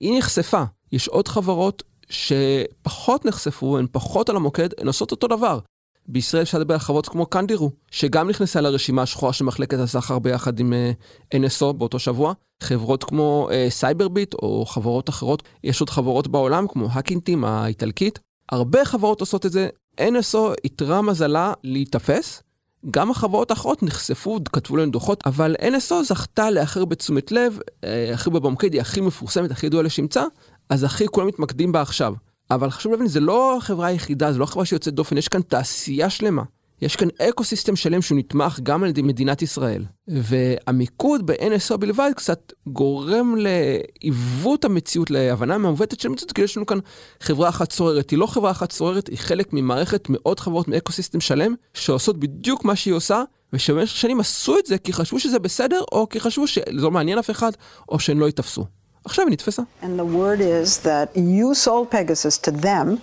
היא 0.00 0.18
נחשפה. 0.18 0.62
יש 0.92 1.08
עוד 1.08 1.28
חברות 1.28 1.82
שפחות 2.08 3.24
נחשפו, 3.24 3.78
הן 3.78 3.86
פחות 3.92 4.28
על 4.28 4.36
המוקד, 4.36 4.68
הן 4.78 4.86
עושות 4.86 5.10
אותו 5.10 5.26
דבר. 5.26 5.58
בישראל 6.08 6.42
אפשר 6.42 6.58
לדבר 6.58 6.74
על 6.74 6.80
חברות 6.80 7.08
כמו 7.08 7.26
קנדירו, 7.26 7.70
שגם 7.90 8.28
נכנסה 8.28 8.60
לרשימה 8.60 9.02
השחורה 9.02 9.32
של 9.32 9.44
מחלקת 9.44 9.78
הסחר 9.78 10.18
ביחד 10.18 10.60
עם 10.60 10.72
אה, 10.72 10.92
NSO 11.34 11.72
באותו 11.72 11.98
שבוע. 11.98 12.32
חברות 12.62 13.04
כמו 13.04 13.48
סייברביט 13.68 14.34
או 14.34 14.66
חברות 14.66 15.08
אחרות, 15.08 15.42
יש 15.64 15.80
עוד 15.80 15.90
חברות 15.90 16.28
בעולם 16.28 16.66
כמו 16.68 16.88
האקינג 16.90 17.26
טים 17.26 17.44
האיטלקית. 17.44 18.18
הרבה 18.48 18.84
חברות 18.84 19.20
עושות 19.20 19.46
את 19.46 19.52
זה, 19.52 19.68
NSO 20.00 20.54
אתרע 20.64 21.02
מזלה 21.02 21.52
להיתפס. 21.64 22.42
גם 22.90 23.10
החברות 23.10 23.50
האחרות 23.50 23.82
נחשפו, 23.82 24.38
כתבו 24.52 24.76
להם 24.76 24.90
דוחות, 24.90 25.26
אבל 25.26 25.56
NSO 25.60 26.02
זכתה 26.04 26.50
להכי 26.50 26.78
הרבה 26.78 26.94
תשומת 26.94 27.32
לב, 27.32 27.58
אה, 27.84 28.10
הכי 28.14 28.28
הרבה 28.28 28.40
במוקד, 28.40 28.72
היא 28.72 28.80
הכי 28.80 29.00
מפורסמת, 29.00 29.50
הכי 29.50 29.66
ידועה 29.66 29.82
לשמצה, 29.82 30.24
אז 30.68 30.84
הכי 30.84 31.06
כולם 31.08 31.26
מתמקדים 31.26 31.72
בה 31.72 31.80
עכשיו. 31.80 32.14
אבל 32.54 32.70
חשוב 32.70 32.92
להבין, 32.92 33.08
זה 33.08 33.20
לא 33.20 33.56
החברה 33.56 33.86
היחידה, 33.86 34.32
זה 34.32 34.38
לא 34.38 34.44
החברה 34.44 34.64
שיוצאת 34.64 34.94
דופן, 34.94 35.16
יש 35.16 35.28
כאן 35.28 35.42
תעשייה 35.42 36.10
שלמה 36.10 36.42
יש 36.82 36.96
כאן 36.96 37.08
אקו 37.18 37.44
סיסטם 37.44 37.76
שלם 37.76 38.02
שהוא 38.02 38.18
נתמך 38.18 38.60
גם 38.62 38.82
על 38.82 38.88
ידי 38.88 39.02
מדינת 39.02 39.42
ישראל. 39.42 39.84
והמיקוד 40.08 41.26
ב-NSO 41.26 41.76
בלבד 41.76 42.10
קצת 42.16 42.52
גורם 42.66 43.34
לעיוות 43.38 44.64
המציאות, 44.64 45.10
להבנה 45.10 45.58
מעוותת 45.58 46.00
של 46.00 46.08
המציאות, 46.08 46.32
כי 46.32 46.42
יש 46.42 46.56
לנו 46.56 46.66
כאן 46.66 46.78
חברה 47.20 47.48
אחת 47.48 47.72
סוררת. 47.72 48.10
היא 48.10 48.18
לא 48.18 48.26
חברה 48.26 48.50
אחת 48.50 48.72
סוררת, 48.72 49.08
היא 49.08 49.18
חלק 49.18 49.52
ממערכת 49.52 50.06
מעוד 50.08 50.40
חברות, 50.40 50.68
מאקו 50.68 50.92
סיסטם 50.92 51.20
שלם, 51.20 51.54
שעושות 51.74 52.18
בדיוק 52.18 52.64
מה 52.64 52.76
שהיא 52.76 52.94
עושה, 52.94 53.22
ושבמשך 53.52 53.96
שנים 53.96 54.20
עשו 54.20 54.58
את 54.58 54.66
זה 54.66 54.78
כי 54.78 54.92
חשבו 54.92 55.18
שזה 55.18 55.38
בסדר, 55.38 55.80
או 55.92 56.08
כי 56.08 56.20
חשבו 56.20 56.46
שזה 56.46 56.62
לא 56.70 56.90
מעניין 56.90 57.18
אף 57.18 57.30
אחד, 57.30 57.52
או 57.88 57.98
שהן 57.98 58.18
לא 58.18 58.26
ייתפסו. 58.26 58.64
עכשיו 59.05 59.25
היא 59.25 59.33
נתפסה. 59.33 59.61
And 59.81 59.99
the 59.99 60.05
word 60.05 60.41
is 60.41 60.79
that 60.79 61.15
you 61.15 61.53
sold 61.53 61.89
Pegasus 61.89 62.37
to 62.37 62.51
them, 62.51 63.01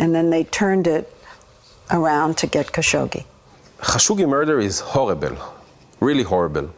and 0.00 0.14
then 0.14 0.30
they 0.30 0.44
turned 0.44 0.86
it 0.86 1.04
around 1.90 2.36
to 2.38 2.46
get 2.46 2.66
Khashoggi. 2.72 3.24
Khashoggi 3.80 4.28
murder 4.28 4.58
is 4.60 4.80
horrible, 4.80 5.36
really 6.00 6.22
horrible. 6.22 6.68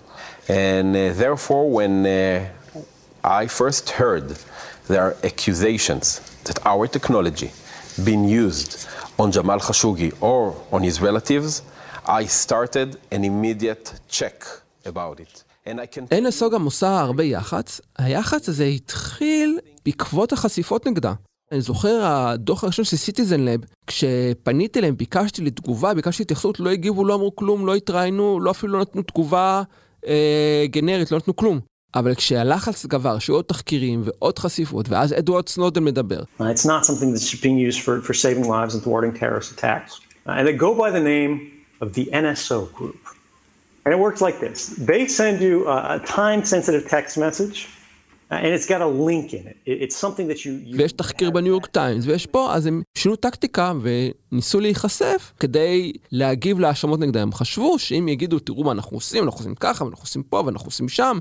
And 0.48 0.94
uh, 0.94 1.12
therefore, 1.12 1.70
when 1.70 2.06
uh, 2.06 2.48
I 3.22 3.46
first 3.46 3.90
heard 3.90 4.26
there 4.88 5.02
are 5.06 5.16
accusations 5.22 6.20
that 6.44 6.58
our 6.66 6.86
technology 6.86 7.50
being 8.04 8.24
used 8.24 8.86
on 9.18 9.32
Jamal 9.32 9.60
Khashoggi 9.60 10.12
or 10.20 10.54
on 10.72 10.82
his 10.82 11.00
relatives, 11.00 11.62
I 12.06 12.26
started 12.26 12.98
an 13.10 13.24
immediate 13.24 13.86
check 14.08 14.44
about 14.84 15.20
it. 15.20 15.44
NSO 15.67 16.49
גם 16.53 16.65
עושה 16.65 16.99
הרבה 16.99 17.23
יח"צ. 17.23 17.81
היח"צ 17.97 18.49
הזה 18.49 18.63
התחיל 18.63 19.59
בעקבות 19.85 20.33
החשיפות 20.33 20.87
נגדה. 20.87 21.13
אני 21.51 21.61
זוכר 21.61 22.05
הדוח 22.05 22.63
הראשון 22.63 22.85
של 22.85 22.97
סיטיזן 22.97 23.39
לאב, 23.39 23.59
כשפניתי 23.87 24.79
אליהם, 24.79 24.97
ביקשתי 24.97 25.41
לתגובה, 25.41 25.93
ביקשתי 25.93 26.23
התייחסות, 26.23 26.59
לא 26.59 26.69
הגיבו, 26.69 27.05
לא 27.05 27.15
אמרו 27.15 27.35
כלום, 27.35 27.65
לא 27.65 27.75
התראיינו, 27.75 28.39
לא 28.39 28.51
אפילו 28.51 28.73
לא 28.73 28.81
נתנו 28.81 29.01
תגובה 29.01 29.63
אה, 30.07 30.65
גנרית, 30.67 31.11
לא 31.11 31.17
נתנו 31.17 31.35
כלום. 31.35 31.59
אבל 31.95 32.15
כשהלחץ 32.15 32.85
גבר, 32.85 33.19
שהיו 33.19 33.35
עוד 33.35 33.45
תחקירים 33.45 34.01
ועוד 34.05 34.39
חשיפות, 34.39 34.89
ואז 34.89 35.13
אדוארד 35.13 35.49
סנודן 35.49 35.83
מדבר. 35.83 36.23
It's 36.39 36.65
not 36.65 36.85
something 36.85 37.13
that's 37.13 37.41
being 37.41 37.57
used 37.69 37.79
for, 37.79 38.07
for 38.07 38.13
saving 38.13 38.43
lives 38.43 38.75
and 38.75 38.83
thwarting 38.83 39.19
terrorist 39.19 39.51
attacks. 39.57 39.91
And 40.25 40.47
they 40.47 40.53
go 40.53 40.75
by 40.75 40.91
the 40.91 41.03
name 41.13 41.33
of 41.81 41.93
the 41.93 42.05
NSO 42.11 42.71
group. 42.73 43.18
And 43.85 43.93
it 43.93 43.99
works 43.99 44.21
like 44.21 44.39
this. 44.39 44.59
They 44.91 45.07
send 45.07 45.41
you 45.41 45.67
a, 45.67 45.77
a 45.95 45.99
time-sensitive 45.99 46.83
text 46.95 47.17
message. 47.17 47.67
You 48.31 48.37
ויש 50.77 50.91
תחקיר 50.91 51.31
בניו 51.31 51.51
יורק 51.51 51.65
טיימס, 51.65 52.05
ויש 52.05 52.25
פה, 52.25 52.53
אז 52.53 52.65
הם 52.65 52.81
שינו 52.97 53.15
טקטיקה 53.15 53.73
וניסו 53.81 54.59
להיחשף 54.59 55.33
כדי 55.39 55.93
להגיב 56.11 56.59
להאשמות 56.59 56.99
נגדם. 56.99 57.21
הם 57.21 57.33
חשבו 57.33 57.79
שאם 57.79 58.07
יגידו, 58.07 58.39
תראו 58.39 58.63
מה 58.63 58.71
אנחנו 58.71 58.97
עושים, 58.97 59.23
אנחנו 59.23 59.39
עושים 59.39 59.55
ככה, 59.55 59.85
ואנחנו 59.85 60.03
עושים 60.03 60.23
פה, 60.23 60.43
ואנחנו 60.45 60.67
עושים 60.67 60.89
שם, 60.89 61.17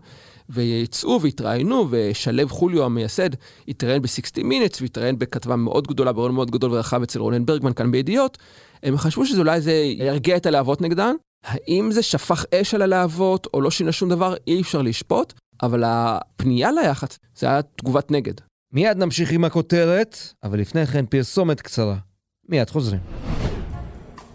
ויצאו 0.49 1.21
ויתראיינו, 1.21 1.87
ושלו 1.91 2.49
חוליו 2.49 2.85
המייסד 2.85 3.31
יתראיין 3.69 4.03
ב-60 4.03 4.39
Minutes, 4.39 4.79
ויתראיין 4.81 5.19
בכתבה 5.19 5.57
מאוד 5.57 5.87
גדולה, 5.87 6.13
ברעיון 6.13 6.35
מאוד 6.35 6.51
גדול 6.51 6.73
ורחב 6.73 7.03
אצל 7.03 7.21
רונן 7.21 7.47
ברגמן 7.47 7.73
כאן 7.73 7.91
בידיעות, 7.91 8.39
הם 8.83 8.97
חשבו 8.97 9.27
שזה 9.27 9.39
אולי 9.41 9.61
זה 9.61 9.73
ירגיע 9.99 10.37
את 10.37 10.47
הלהבות 10.47 10.81
נגדן. 10.81 11.15
האם 11.45 11.91
זה 11.93 12.03
שפך 12.03 12.45
אש 12.55 12.75
על 12.75 12.83
הלהבות 12.83 13.47
או 13.55 13.61
לא 13.61 13.71
שינה 13.71 13.93
שום 13.93 14.09
דבר, 14.09 14.35
אי 14.47 14.61
אפשר 14.61 14.83
לשפוט, 14.83 15.33
אבל 15.63 15.83
הפנייה 15.87 16.73
ליח"צ 16.73 17.19
זה 17.37 17.47
היה 17.47 17.63
תגובת 17.63 18.11
נגד. 18.11 18.35
מיד 18.73 18.97
נמשיך 18.97 19.33
עם 19.33 19.45
הכותרת, 19.45 20.19
אבל 20.45 20.61
לפני 20.61 20.87
כן 20.87 21.07
פרסומת 21.07 21.61
קצרה. 21.61 21.97
מיד 22.49 22.71
חוזרים. 22.71 23.01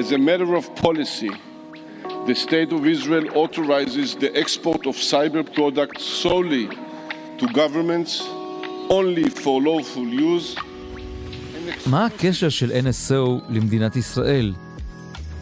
As 0.00 0.12
a 0.12 0.18
matter 0.30 0.50
of 0.60 0.64
policy, 0.86 1.32
the 2.28 2.34
State 2.46 2.70
of 2.76 2.80
Israel 2.94 3.26
authorizes 3.42 4.08
the 4.22 4.30
export 4.42 4.82
of 4.90 4.94
cyber 5.12 5.44
products 5.58 6.02
solely 6.24 6.66
to 7.38 7.44
governments 7.62 8.12
only 8.98 9.28
for 9.42 9.60
lawful 9.60 10.08
use. 10.32 10.56
מה 11.86 12.06
הקשר 12.06 12.48
של 12.48 12.70
NSO 12.70 13.42
למדינת 13.48 13.96
ישראל? 13.96 14.52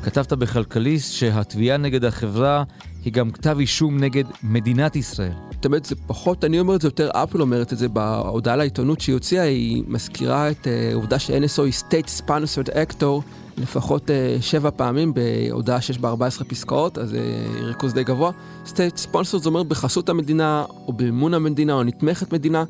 כתבת 0.03 0.33
בכלכליסט 0.33 1.12
שהתביעה 1.12 1.77
נגד 1.77 2.05
החברה 2.05 2.65
היא 3.05 3.12
גם 3.12 3.31
כתב 3.31 3.57
אישום 3.61 3.99
נגד 3.99 4.25
מדינת 4.43 4.97
ישראל. 4.97 5.33
זאת 5.50 5.65
אומרת, 5.65 5.85
זה 5.85 5.95
פחות, 6.07 6.45
אני 6.45 6.61
אומר 6.61 6.77
את 6.77 6.81
זה 6.81 6.88
יותר, 6.88 7.11
אפל 7.12 7.41
אומרת 7.41 7.73
את 7.73 7.79
זה 7.79 7.88
בהודעה 7.88 8.57
לעיתונות 8.57 9.00
שהיא 9.00 9.15
הוציאה, 9.15 9.43
היא 9.43 9.83
מזכירה 9.87 10.50
את 10.50 10.67
העובדה 10.91 11.17
uh, 11.17 11.19
ש-NSO 11.19 11.62
היא 11.62 11.73
State 11.73 12.23
Sponsored 12.23 12.71
Actor 12.71 13.23
לפחות 13.61 14.11
uh, 14.11 14.43
שבע 14.43 14.71
פעמים 14.77 15.15
בהודעה 15.15 15.81
שיש 15.81 15.99
בה 15.99 16.09
14 16.09 16.49
פסקאות, 16.49 16.99
אז 16.99 17.12
uh, 17.12 17.17
ריכוז 17.62 17.95
די 17.95 18.05
גבוה. 18.05 18.31
State 18.67 19.07
Sponsored 19.12 19.38
זה 19.38 19.49
אומר 19.49 19.62
בחסות 19.62 20.09
המדינה, 20.09 20.65
או 20.87 20.93
במימון 20.93 21.35
המדינה, 21.35 21.73
או 21.73 21.83
נתמכת 21.83 22.33
מדינה. 22.33 22.65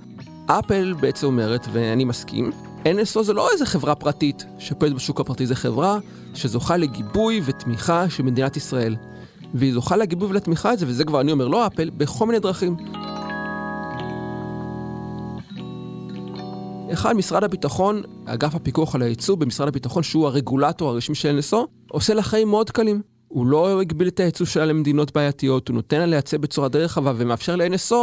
אפל 0.46 0.94
בעצם 1.00 1.26
אומרת, 1.26 1.66
ואני 1.72 2.04
מסכים, 2.04 2.50
NSO 2.84 3.22
זה 3.22 3.32
לא 3.32 3.48
איזה 3.52 3.66
חברה 3.66 3.94
פרטית 3.94 4.44
שפועלת 4.58 4.94
בשוק 4.94 5.20
הפרטי, 5.20 5.46
זה 5.46 5.54
חברה 5.54 5.98
שזוכה 6.34 6.76
לגיבוי 6.76 7.40
ותמיכה 7.44 8.10
של 8.10 8.22
מדינת 8.22 8.56
ישראל. 8.56 8.96
והיא 9.54 9.72
זוכה 9.72 9.96
לגיבוי 9.96 10.28
ולתמיכה 10.28 10.72
את 10.72 10.78
זה, 10.78 10.86
וזה 10.88 11.04
כבר 11.04 11.20
אני 11.20 11.32
אומר, 11.32 11.48
לא 11.48 11.66
אפל, 11.66 11.90
בכל 11.90 12.26
מיני 12.26 12.38
דרכים. 12.38 12.76
אחד, 16.92 17.16
משרד 17.16 17.44
הביטחון, 17.44 18.02
אגף 18.26 18.54
הפיקוח 18.54 18.94
על 18.94 19.02
הייצוא 19.02 19.36
במשרד 19.36 19.68
הביטחון, 19.68 20.02
שהוא 20.02 20.26
הרגולטור 20.26 20.88
הרשמי 20.90 21.14
של 21.14 21.38
NSO, 21.38 21.56
עושה 21.90 22.14
לה 22.14 22.22
חיים 22.22 22.48
מאוד 22.48 22.70
קלים. 22.70 23.02
הוא 23.28 23.46
לא 23.46 23.80
הגביל 23.80 24.08
את 24.08 24.20
הייצוא 24.20 24.46
שלה 24.46 24.64
למדינות 24.64 25.14
בעייתיות, 25.14 25.68
הוא 25.68 25.74
נותן 25.74 25.98
לה 25.98 26.06
לייצא 26.06 26.36
בצורה 26.36 26.68
די 26.68 26.78
רחבה 26.78 27.12
ומאפשר 27.16 27.56
ל-NSO 27.56 27.94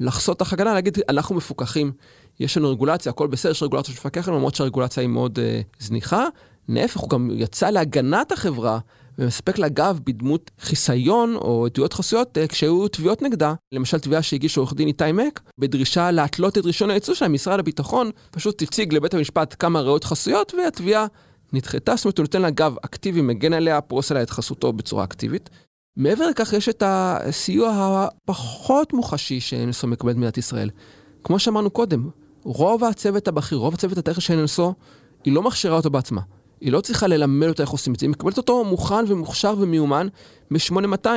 לחסות 0.00 0.38
תח 0.38 0.52
הגנה, 0.52 0.74
להגיד, 0.74 0.98
אנחנו 1.08 1.34
מפוקחים, 1.34 1.92
יש 2.40 2.56
לנו 2.56 2.70
רגולציה, 2.70 3.10
הכל 3.10 3.26
בסדר, 3.26 3.52
יש 3.52 3.62
רגולציה 3.62 3.94
שמפקח 3.94 4.24
עלינו, 4.28 4.38
למרות 4.38 4.54
שהרגולציה 4.54 5.00
היא 5.00 5.08
מאוד 5.08 5.38
uh, 5.38 5.84
זניחה. 5.84 6.24
להפך, 6.68 7.00
הוא 7.00 7.10
גם 7.10 7.30
יצא 7.32 7.70
להגנת 7.70 8.32
החברה 8.32 8.78
ומספק 9.18 9.58
לה 9.58 9.68
גב 9.68 10.00
בדמות 10.04 10.50
חיסיון 10.60 11.36
או 11.36 11.66
עדויות 11.66 11.92
חסויות 11.92 12.38
uh, 12.38 12.48
כשהיו 12.48 12.88
תביעות 12.88 13.22
נגדה. 13.22 13.54
למשל, 13.72 13.98
תביעה 13.98 14.22
שהגיש 14.22 14.56
עורך 14.56 14.74
דין 14.74 14.88
איתי 14.88 15.12
מק, 15.12 15.40
בדרישה 15.58 16.10
להתלות 16.10 16.58
את 16.58 16.64
רישיון 16.64 16.90
הייצוא 16.90 17.14
שלה, 17.14 17.28
משרד 17.28 17.58
הביטחון 17.58 18.10
פשוט 18.30 18.62
הציג 18.62 18.94
לבית 18.94 19.14
המשפט 19.14 19.56
כמה 19.58 19.80
ראיות 19.80 20.04
חסויות, 20.04 20.54
והתביעה 20.54 21.06
נדחתה, 21.52 21.96
זאת 21.96 22.04
אומרת, 22.04 22.18
הוא 22.18 22.24
נותן 22.24 22.42
לה 22.42 22.50
גב 22.50 22.74
אקטיבי, 22.84 23.20
מגן 23.22 23.52
עליה, 23.52 23.80
פרוס 23.80 24.10
עליה 24.10 24.22
את 24.22 24.30
חסותו 24.30 24.72
בצורה 24.72 25.04
אקטיבית. 25.04 25.50
מעבר 25.96 26.26
לכך, 26.26 26.52
יש 26.52 26.68
את 26.68 26.82
הסיוע 26.86 27.70
הפחות 27.74 28.92
מוחשי 28.92 29.40
שנשוא 29.40 29.88
מקבלת 29.88 30.16
מדינת 30.16 30.38
ישראל. 30.38 30.70
כמו 31.24 31.38
שאמרנו 31.38 31.70
קודם, 31.70 32.10
רוב 32.44 32.84
הצוות 32.84 33.28
הבכיר, 33.28 33.58
רוב 33.58 33.74
הצוות 33.74 33.98
הטכני 33.98 34.20
של 34.20 34.44
NSO, 34.44 34.72
היא 35.24 35.32
לא 35.32 35.42
מכשירה 35.42 35.76
אותו 35.76 35.90
בעצמה. 35.90 36.20
היא 36.60 36.72
לא 36.72 36.80
צריכה 36.80 37.06
ללמד 37.06 37.48
אותה 37.48 37.62
איך 37.62 37.70
עושים 37.70 37.94
את 37.94 38.00
זה, 38.00 38.06
היא 38.06 38.10
מקבלת 38.10 38.36
אותו 38.36 38.64
מוכן 38.64 39.04
ומוכשר 39.08 39.54
ומיומן 39.58 40.08
מ-8200. 40.50 41.08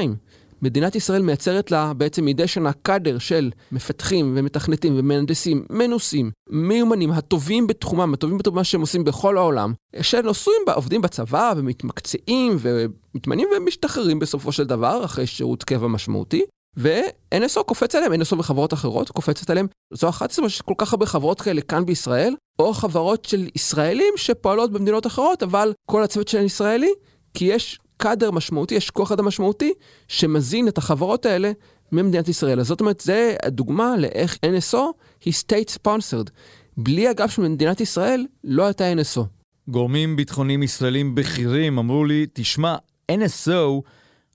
מדינת 0.61 0.95
ישראל 0.95 1.21
מייצרת 1.21 1.71
לה 1.71 1.93
בעצם 1.93 2.25
מדי 2.25 2.47
שנה 2.47 2.73
קאדר 2.73 3.17
של 3.17 3.51
מפתחים 3.71 4.33
ומתכנתים 4.37 4.93
ומהנדסים 4.97 5.65
מנוסים, 5.69 6.31
מיומנים, 6.49 7.11
הטובים 7.11 7.67
בתחומם, 7.67 8.13
הטובים 8.13 8.37
בתחומם 8.37 8.63
שהם 8.63 8.81
עושים 8.81 9.03
בכל 9.03 9.37
העולם, 9.37 9.73
שנוסעים, 10.01 10.61
עובדים 10.75 11.01
בצבא 11.01 11.53
ומתמקצעים 11.57 12.57
ומתמנים 12.59 13.47
ומשתחררים 13.57 14.19
בסופו 14.19 14.51
של 14.51 14.63
דבר 14.63 15.05
אחרי 15.05 15.27
שירות 15.27 15.63
קבע 15.63 15.87
משמעותי. 15.87 16.43
ו-NSO 16.77 17.63
קופץ 17.63 17.95
עליהם, 17.95 18.13
NSO 18.13 18.35
וחברות 18.37 18.73
אחרות 18.73 19.09
קופצת 19.09 19.49
עליהם. 19.49 19.67
זו 19.93 20.09
אחת 20.09 20.31
הסיבות 20.31 20.49
שיש 20.49 20.61
כל 20.61 20.73
כך 20.77 20.93
הרבה 20.93 21.05
חברות 21.05 21.41
כאלה 21.41 21.61
כאן 21.61 21.85
בישראל, 21.85 22.35
או 22.59 22.73
חברות 22.73 23.25
של 23.25 23.47
ישראלים 23.55 24.13
שפועלות 24.15 24.71
במדינות 24.71 25.07
אחרות, 25.07 25.43
אבל 25.43 25.73
כל 25.85 26.03
הצוות 26.03 26.27
שלהם 26.27 26.45
ישראלי, 26.45 26.91
כי 27.33 27.45
יש 27.45 27.79
קאדר 27.97 28.31
משמעותי, 28.31 28.75
יש 28.75 28.89
כוח 28.89 29.11
אדם 29.11 29.25
משמעותי, 29.25 29.73
שמזין 30.07 30.67
את 30.67 30.77
החברות 30.77 31.25
האלה 31.25 31.51
ממדינת 31.91 32.27
ישראל. 32.27 32.59
אז 32.59 32.67
זאת 32.67 32.81
אומרת, 32.81 32.99
זה 32.99 33.35
הדוגמה 33.43 33.97
לאיך 33.97 34.37
NSO 34.45 34.77
היא 35.25 35.33
state 35.33 35.77
sponsored. 35.77 36.29
בלי 36.77 37.07
הגב 37.07 37.29
של 37.29 37.41
מדינת 37.41 37.81
ישראל, 37.81 38.25
לא 38.43 38.65
הייתה 38.65 38.93
NSO. 38.93 39.21
גורמים 39.67 40.15
ביטחוניים 40.15 40.63
ישראלים 40.63 41.15
בכירים 41.15 41.77
אמרו 41.77 42.05
לי, 42.05 42.25
תשמע, 42.33 42.75
NSO, 43.11 43.81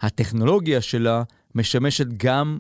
הטכנולוגיה 0.01 0.81
שלה 0.81 1.23
משמשת 1.57 2.07
גם 2.17 2.59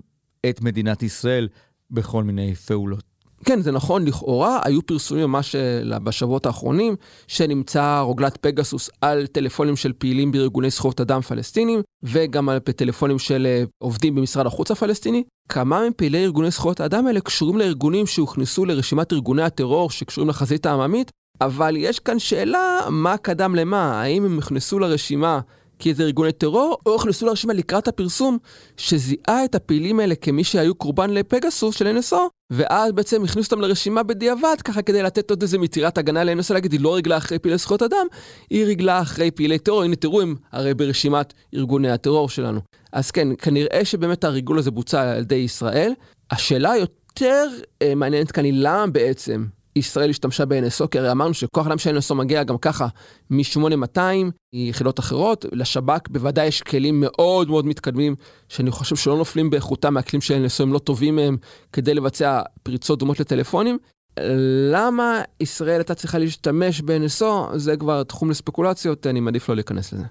את 0.48 0.60
מדינת 0.60 1.02
ישראל 1.02 1.48
בכל 1.90 2.24
מיני 2.24 2.54
פעולות. 2.54 3.16
כן, 3.44 3.60
זה 3.60 3.72
נכון, 3.72 4.04
לכאורה 4.06 4.60
היו 4.64 4.86
פרסומים 4.86 5.24
ממש 5.24 5.54
אה, 5.54 5.98
בשבועות 5.98 6.46
האחרונים, 6.46 6.96
שנמצא 7.26 8.00
רוגלת 8.00 8.36
פגסוס 8.36 8.90
על 9.00 9.26
טלפונים 9.26 9.76
של 9.76 9.92
פעילים 9.92 10.32
בארגוני 10.32 10.70
זכויות 10.70 11.00
אדם 11.00 11.20
פלסטינים, 11.20 11.82
וגם 12.02 12.48
על 12.48 12.58
טלפונים 12.58 13.18
של 13.18 13.46
אה, 13.46 13.64
עובדים 13.78 14.14
במשרד 14.14 14.46
החוץ 14.46 14.70
הפלסטיני. 14.70 15.24
כמה 15.48 15.88
מפעילי 15.88 16.24
ארגוני 16.24 16.50
זכויות 16.50 16.80
האדם 16.80 17.06
האלה 17.06 17.20
קשורים 17.20 17.58
לארגונים 17.58 18.06
שהוכנסו 18.06 18.64
לרשימת 18.64 19.12
ארגוני 19.12 19.42
הטרור 19.42 19.90
שקשורים 19.90 20.30
לחזית 20.30 20.66
העממית, 20.66 21.10
אבל 21.40 21.76
יש 21.76 21.98
כאן 21.98 22.18
שאלה 22.18 22.80
מה 22.90 23.16
קדם 23.16 23.54
למה, 23.54 24.02
האם 24.02 24.24
הם 24.24 24.36
נכנסו 24.36 24.78
לרשימה 24.78 25.40
כי 25.78 25.94
זה 25.94 26.02
ארגוני 26.02 26.32
טרור, 26.32 26.76
או 26.86 26.96
הכנסו 26.96 27.26
לרשימה 27.26 27.52
לקראת 27.52 27.88
הפרסום 27.88 28.38
שזיהה 28.76 29.44
את 29.44 29.54
הפעילים 29.54 30.00
האלה 30.00 30.14
כמי 30.14 30.44
שהיו 30.44 30.74
קורבן 30.74 31.10
לפגסוס 31.10 31.76
של 31.76 31.96
NSO, 31.98 32.16
ואז 32.50 32.92
בעצם 32.92 33.24
הכניסו 33.24 33.54
אותם 33.54 33.60
לרשימה 33.60 34.02
בדיעבד, 34.02 34.56
ככה 34.64 34.82
כדי 34.82 35.02
לתת 35.02 35.30
עוד 35.30 35.42
איזה 35.42 35.58
מטירת 35.58 35.98
הגנה 35.98 36.24
ל-NSO, 36.24 36.54
להגיד, 36.54 36.72
היא 36.72 36.80
לא 36.80 36.96
רגלה 36.96 37.16
אחרי 37.16 37.38
פעילי 37.38 37.58
זכויות 37.58 37.82
אדם, 37.82 38.06
היא 38.50 38.64
רגלה 38.64 39.00
אחרי 39.00 39.30
פעילי 39.30 39.58
טרור, 39.58 39.82
הנה 39.82 39.96
תראו, 39.96 40.22
הם 40.22 40.34
הרי 40.52 40.74
ברשימת 40.74 41.32
ארגוני 41.54 41.90
הטרור 41.90 42.28
שלנו. 42.28 42.60
אז 42.92 43.10
כן, 43.10 43.28
כנראה 43.38 43.84
שבאמת 43.84 44.24
הריגול 44.24 44.58
הזה 44.58 44.70
בוצע 44.70 45.12
על 45.12 45.20
ידי 45.20 45.34
ישראל. 45.34 45.92
השאלה 46.30 46.72
היותר 46.72 47.48
אה, 47.82 47.94
מעניינת 47.94 48.32
כאן 48.32 48.44
היא 48.44 48.54
למה 48.56 48.86
בעצם 48.86 49.44
ישראל 49.76 50.10
השתמשה 50.10 50.44
ב-NSO, 50.44 50.86
כי 50.90 50.98
הרי 50.98 51.10
אמרנו 51.10 51.34
שכוח 51.34 51.66
אדם 51.66 51.78
של 51.78 51.98
NSO 51.98 52.14
מגיע 52.14 52.42
גם 52.42 52.58
ככה 52.58 52.86
מ-8200, 53.30 53.98
מיחידות 54.54 54.98
אחרות, 54.98 55.44
לשב"כ 55.52 56.08
בוודאי 56.08 56.46
יש 56.46 56.62
כלים 56.62 57.00
מאוד 57.00 57.48
מאוד 57.48 57.66
מתקדמים, 57.66 58.14
שאני 58.48 58.70
חושב 58.70 58.96
שלא 58.96 59.16
נופלים 59.16 59.50
באיכותם 59.50 59.94
מהכלים 59.94 60.20
של 60.20 60.44
NSO, 60.46 60.62
הם 60.62 60.72
לא 60.72 60.78
טובים 60.78 61.16
מהם 61.16 61.36
כדי 61.72 61.94
לבצע 61.94 62.42
פריצות 62.62 62.98
דומות 62.98 63.20
לטלפונים. 63.20 63.78
למה 64.72 65.22
ישראל 65.40 65.76
הייתה 65.76 65.94
צריכה 65.94 66.18
להשתמש 66.18 66.80
ב-NSO, 66.80 67.56
זה 67.56 67.76
כבר 67.76 68.02
תחום 68.02 68.30
לספקולציות, 68.30 69.06
אני 69.06 69.20
מעדיף 69.20 69.48
לא 69.48 69.54
להיכנס 69.54 69.92
לזה. 69.92 70.04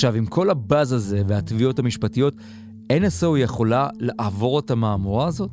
עכשיו, 0.00 0.14
עם 0.14 0.26
כל 0.26 0.50
הבאז 0.50 0.92
הזה 0.92 1.22
והתביעות 1.26 1.78
המשפטיות, 1.78 2.34
NSO 2.92 3.38
יכולה 3.38 3.88
לעבור 3.98 4.58
את 4.58 4.70
המהמורה 4.70 5.26
הזאת? 5.26 5.50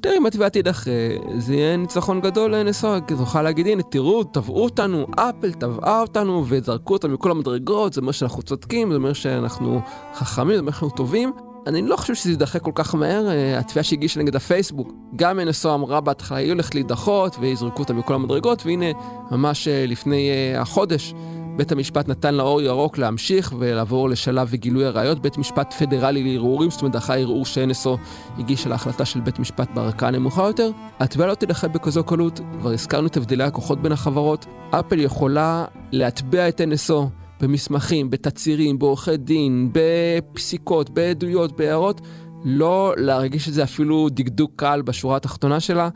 תראי, 0.00 0.16
אם 0.16 0.26
התביעה 0.26 0.50
תידחה, 0.50 0.90
זה 1.38 1.54
יהיה 1.54 1.76
ניצחון 1.76 2.20
גדול 2.20 2.56
ל-NSO, 2.56 2.86
כי 3.06 3.14
תוכל 3.14 3.42
להגיד, 3.42 3.66
הנה, 3.66 3.82
תראו, 3.82 4.24
תבעו 4.24 4.64
אותנו, 4.64 5.06
אפל 5.16 5.52
תבעה 5.52 6.00
אותנו 6.00 6.44
וזרקו 6.48 6.92
אותנו 6.92 7.14
מכל 7.14 7.30
המדרגות, 7.30 7.92
זה 7.92 8.00
אומר 8.00 8.12
שאנחנו 8.12 8.42
צודקים, 8.42 8.90
זה 8.90 8.96
אומר 8.96 9.12
שאנחנו 9.12 9.80
חכמים, 10.14 10.54
זה 10.54 10.60
אומר 10.60 10.72
שאנחנו 10.72 10.90
טובים. 10.90 11.32
אני 11.66 11.82
לא 11.82 11.96
חושב 11.96 12.14
שזה 12.14 12.30
יידחה 12.30 12.58
כל 12.58 12.72
כך 12.74 12.94
מהר, 12.94 13.28
אה, 13.28 13.58
התביעה 13.58 13.84
שהגישה 13.84 14.20
נגד 14.20 14.36
הפייסבוק, 14.36 14.92
גם 15.16 15.40
NSO 15.40 15.68
אמרה 15.74 16.00
בהתחלה, 16.00 16.38
היא 16.38 16.52
הולכת 16.52 16.74
להידחות, 16.74 17.36
ויזרקו 17.40 17.82
אותה 17.82 17.92
מכל 17.92 18.14
המדרגות, 18.14 18.66
והנה, 18.66 18.86
ממש 19.30 19.68
אה, 19.68 19.84
לפני 19.86 20.30
החודש, 20.58 21.14
בית 21.56 21.72
המשפט 21.72 22.08
נתן 22.08 22.34
לה 22.34 22.42
אור 22.42 22.62
ירוק 22.62 22.98
להמשיך 22.98 23.54
ולעבור 23.58 24.08
לשלב 24.08 24.48
וגילוי 24.50 24.84
הראיות. 24.84 25.22
בית 25.22 25.38
משפט 25.38 25.72
פדרלי 25.72 26.22
לערעורים, 26.24 26.70
זאת 26.70 26.80
אומרת, 26.80 26.92
דחה 26.92 27.16
ערעור 27.16 27.46
שאנסו 27.46 27.98
הגיש 28.38 28.66
על 28.66 28.72
ההחלטה 28.72 29.04
של 29.04 29.20
בית 29.20 29.38
משפט 29.38 29.68
בערכאה 29.74 30.10
נמוכה 30.10 30.42
יותר. 30.42 30.70
התביעה 31.00 31.28
לא 31.28 31.34
תדחה 31.34 31.68
בכזו 31.68 32.04
קלות, 32.04 32.40
כבר 32.60 32.70
הזכרנו 32.70 33.06
את 33.06 33.16
הבדלי 33.16 33.44
הכוחות 33.44 33.82
בין 33.82 33.92
החברות. 33.92 34.46
אפל 34.70 35.00
יכולה 35.00 35.64
להטבע 35.92 36.48
את 36.48 36.60
NSO 36.60 36.94
במסמכים, 37.40 38.10
בתצהירים, 38.10 38.78
בעורכי 38.78 39.16
דין, 39.16 39.70
בפסיקות, 39.72 40.90
בעדויות, 40.90 41.56
בהערות, 41.56 42.00
לא 42.44 42.94
להרגיש 42.96 43.48
את 43.48 43.54
זה 43.54 43.62
אפילו 43.62 44.08
דקדוק 44.08 44.52
קל 44.56 44.82
בשורה 44.82 45.16
התחתונה 45.16 45.60
שלה. 45.60 45.88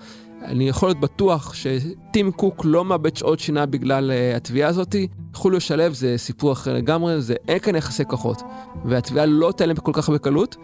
אני 0.44 0.68
יכול 0.68 0.88
להיות 0.88 1.00
בטוח 1.00 1.54
שטים 1.54 2.32
קוק 2.32 2.64
לא 2.64 2.84
מאבד 2.84 3.16
שעות 3.16 3.40
שינה 3.40 3.66
בגלל 3.66 4.10
uh, 4.10 4.36
התביעה 4.36 4.68
הזאת. 4.68 4.96
חוליו 5.34 5.60
שלו 5.60 5.94
זה 5.94 6.14
סיפור 6.16 6.52
אחר 6.52 6.74
לגמרי, 6.74 7.20
זה 7.20 7.34
אין 7.48 7.58
כאן 7.58 7.74
יחסי 7.76 8.04
כוחות. 8.04 8.42
והתביעה 8.84 9.26
לא 9.26 9.52
תעלם 9.56 9.76
כל 9.76 9.92
כך 9.94 10.08
בקלות. 10.08 10.56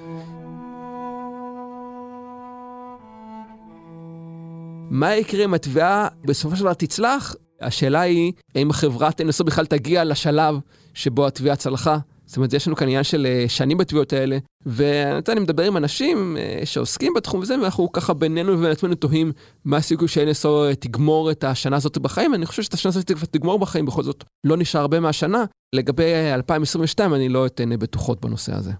מה 4.90 5.14
יקרה 5.14 5.44
אם 5.44 5.54
התביעה 5.54 6.08
בסופו 6.24 6.56
של 6.56 6.62
דבר 6.62 6.74
תצלח? 6.74 7.34
השאלה 7.60 8.00
היא, 8.00 8.32
האם 8.54 8.70
החברה 8.70 9.12
תנסו 9.12 9.44
בכלל 9.44 9.66
תגיע 9.66 10.04
לשלב 10.04 10.54
שבו 10.94 11.26
התביעה 11.26 11.56
צלחה? 11.56 11.98
זאת 12.34 12.36
אומרת, 12.36 12.52
יש 12.52 12.66
לנו 12.66 12.76
כאן 12.76 12.86
עניין 12.86 13.04
של 13.04 13.26
אה, 13.26 13.44
שנים 13.48 13.78
בתביעות 13.78 14.12
האלה, 14.12 14.38
ואני 14.66 15.40
מדבר 15.40 15.64
עם 15.64 15.76
אנשים 15.76 16.36
אה, 16.36 16.60
שעוסקים 16.64 17.14
בתחום 17.16 17.42
הזה, 17.42 17.54
ואנחנו 17.60 17.92
ככה 17.92 18.14
בינינו 18.14 18.52
ובין 18.52 18.70
עצמנו 18.70 18.94
תוהים 18.94 19.32
מה 19.64 19.76
הסיכוי 19.76 20.08
ש-NSO 20.08 20.48
אה, 20.48 20.74
תגמור 20.74 21.30
את 21.30 21.44
השנה 21.44 21.76
הזאת 21.76 21.98
בחיים. 21.98 22.34
אני 22.34 22.46
חושב 22.46 22.62
שאת 22.62 22.74
השנה 22.74 22.90
הזאת 22.90 23.10
תגמור 23.10 23.58
בחיים, 23.58 23.86
בכל 23.86 24.02
זאת 24.02 24.24
לא 24.44 24.56
נשאר 24.56 24.80
הרבה 24.80 25.00
מהשנה. 25.00 25.44
לגבי 25.74 26.32
2022, 26.34 27.14
אני 27.14 27.28
לא 27.28 27.46
אתן 27.46 27.78
בטוחות 27.78 28.20
בנושא 28.20 28.54
הזה. 28.54 28.72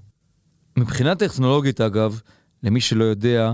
מבחינה 0.78 1.14
טכנולוגית, 1.14 1.80
אגב, 1.80 2.20
למי 2.62 2.80
שלא 2.80 3.04
יודע, 3.04 3.52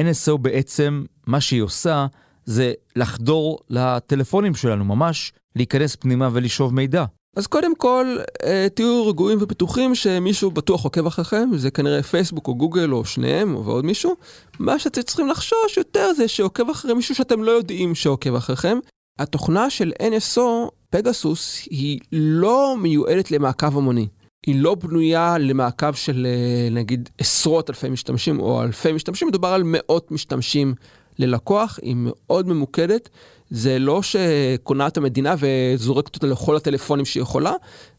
NSO 0.00 0.36
בעצם, 0.36 1.04
מה 1.26 1.40
שהיא 1.40 1.62
עושה, 1.62 2.06
זה 2.44 2.72
לחדור 2.96 3.58
לטלפונים 3.70 4.54
שלנו, 4.54 4.84
ממש 4.84 5.32
להיכנס 5.56 5.96
פנימה 5.96 6.28
ולשאוב 6.32 6.74
מידע. 6.74 7.04
אז 7.38 7.46
קודם 7.46 7.74
כל, 7.74 8.16
אה, 8.44 8.66
תהיו 8.74 9.06
רגועים 9.06 9.38
ובטוחים 9.40 9.94
שמישהו 9.94 10.50
בטוח 10.50 10.84
עוקב 10.84 11.06
אחריכם, 11.06 11.48
זה 11.56 11.70
כנראה 11.70 12.02
פייסבוק 12.02 12.48
או 12.48 12.54
גוגל 12.54 12.92
או 12.92 13.04
שניהם 13.04 13.54
או 13.54 13.64
ועוד 13.64 13.84
מישהו. 13.84 14.16
מה 14.58 14.78
שאתם 14.78 15.02
צריכים 15.02 15.28
לחשוש 15.28 15.76
יותר 15.76 16.12
זה 16.16 16.28
שעוקב 16.28 16.70
אחרי 16.70 16.94
מישהו 16.94 17.14
שאתם 17.14 17.42
לא 17.42 17.50
יודעים 17.50 17.94
שעוקב 17.94 18.34
אחריכם. 18.34 18.78
התוכנה 19.18 19.70
של 19.70 19.92
NSO, 20.02 20.70
פגסוס, 20.90 21.68
היא 21.70 22.00
לא 22.12 22.76
מיועדת 22.78 23.30
למעקב 23.30 23.76
המוני. 23.76 24.06
היא 24.46 24.60
לא 24.60 24.74
בנויה 24.74 25.38
למעקב 25.38 25.92
של 25.92 26.26
אה, 26.26 26.70
נגיד 26.70 27.08
עשרות 27.18 27.70
אלפי 27.70 27.88
משתמשים 27.88 28.40
או 28.40 28.62
אלפי 28.62 28.92
משתמשים, 28.92 29.28
מדובר 29.28 29.48
על 29.48 29.62
מאות 29.64 30.10
משתמשים 30.10 30.74
ללקוח, 31.18 31.78
היא 31.82 31.96
מאוד 31.98 32.48
ממוקדת. 32.48 33.08
זה 33.50 33.78
לא 33.78 34.02
שקונה 34.02 34.86
את 34.86 34.96
המדינה 34.96 35.34
וזורקת 35.38 36.14
אותה 36.14 36.26
לכל 36.26 36.56
הטלפונים 36.56 37.04
שהיא 37.04 37.22
יכולה, 37.22 37.52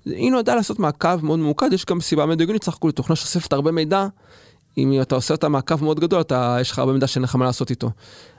היא 0.05 0.31
נועדה 0.31 0.55
לעשות 0.55 0.79
מעקב 0.79 1.25
מאוד 1.25 1.39
ממוקד, 1.39 1.73
יש 1.73 1.85
גם 1.85 2.01
סיבה 2.01 2.25
מאוד 2.25 2.41
סך 2.63 2.73
הכול 2.73 2.91
תוכנה 2.91 3.15
שאוספת 3.15 3.53
הרבה 3.53 3.71
מידע, 3.71 4.07
אם 4.77 5.01
אתה 5.01 5.15
עושה 5.15 5.33
אותה 5.33 5.49
מעקב 5.49 5.83
מאוד 5.83 5.99
גדול, 5.99 6.21
אתה, 6.21 6.57
יש 6.61 6.71
לך 6.71 6.79
הרבה 6.79 6.93
מידע 6.93 7.07
שאין 7.07 7.23
לך 7.23 7.35
מה 7.35 7.45
לעשות 7.45 7.69
איתו. 7.69 7.91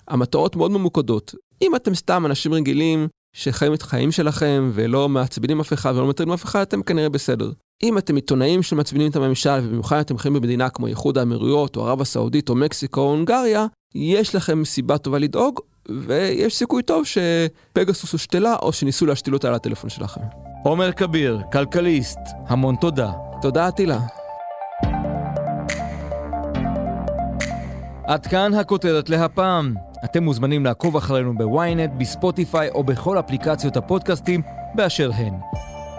המטרות 0.08 0.56
מאוד 0.56 0.70
ממוקדות. 0.70 1.34
אם 1.62 1.76
אתם 1.76 1.94
סתם 1.94 2.26
אנשים 2.26 2.54
רגילים 2.54 3.08
שחיים 3.32 3.74
את 3.74 3.82
החיים 3.82 4.12
שלכם 4.12 4.70
ולא 4.74 5.08
מעצבנים 5.08 5.60
אף 5.60 5.72
אחד 5.72 5.92
ולא 5.96 6.06
מטרידים 6.06 6.34
אף 6.34 6.44
אחד, 6.44 6.60
אתם 6.60 6.82
כנראה 6.82 7.08
בסדר. 7.08 7.52
אם 7.82 7.98
אתם 7.98 8.16
עיתונאים 8.16 8.62
שמעצבנים 8.62 9.10
את 9.10 9.16
הממשל, 9.16 9.58
ובמיוחד 9.62 9.98
אתם 9.98 10.18
חיים 10.18 10.34
במדינה 10.34 10.70
כמו 10.70 10.86
איחוד 10.86 11.18
האמירויות, 11.18 11.76
או 11.76 11.86
ערב 11.86 12.00
הסעודית, 12.00 12.48
או 12.48 12.54
מקסיקו, 12.54 13.00
או 13.00 13.10
הונגריה, 13.10 13.66
יש 13.94 14.34
לכם 14.34 14.64
סיבה 14.64 14.98
טובה 14.98 15.18
לדאוג, 15.18 15.60
ויש 15.88 16.56
סיכוי 16.56 16.82
טוב 16.82 17.04
שפגסוס 17.06 18.12
הושתלה, 18.12 18.56
או 18.62 18.72
שניסו 18.72 19.06
להשתיל 19.06 19.34
אותה 19.34 19.48
על 19.48 19.54
הטלפון 19.54 19.90
שלכם. 19.90 20.20
עומר 20.64 20.92
כביר, 20.92 21.40
כלכליסט, 21.52 22.18
המון 22.46 22.76
תודה. 22.76 23.12
תודה, 23.42 23.68
אטילה. 23.68 23.98
עד 28.06 28.26
כאן 28.26 28.54
הכותרת 28.54 29.10
להפעם. 29.10 29.74
אתם 30.04 30.22
מוזמנים 30.22 30.64
לעקוב 30.64 30.96
אחרינו 30.96 31.38
בוויינט, 31.38 31.90
בספוטיפיי 31.98 32.70
או 32.70 32.84
בכל 32.84 33.18
אפליקציות 33.18 33.76
הפודקאסטים 33.76 34.42
באשר 34.74 35.10
הן. 35.14 35.34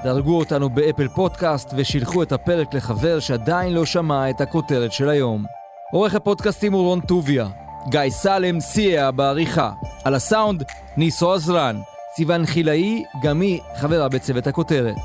דרגו 0.03 0.39
אותנו 0.39 0.69
באפל 0.69 1.07
פודקאסט 1.07 1.73
ושילחו 1.77 2.23
את 2.23 2.31
הפרק 2.31 2.73
לחבר 2.73 3.19
שעדיין 3.19 3.73
לא 3.73 3.85
שמע 3.85 4.29
את 4.29 4.41
הכותרת 4.41 4.91
של 4.91 5.09
היום. 5.09 5.45
עורך 5.91 6.15
הפודקאסטים 6.15 6.73
הוא 6.73 6.83
רון 6.83 7.01
טוביה, 7.01 7.47
גיא 7.89 8.09
סלם 8.09 8.59
סייע 8.59 9.11
בעריכה. 9.11 9.71
על 10.03 10.15
הסאונד, 10.15 10.63
ניסו 10.97 11.33
עזרן. 11.33 11.81
סיון 12.15 12.45
חילאי, 12.45 13.03
גם 13.21 13.41
היא 13.41 13.59
חברה 13.75 14.09
בצוות 14.09 14.47
הכותרת. 14.47 14.95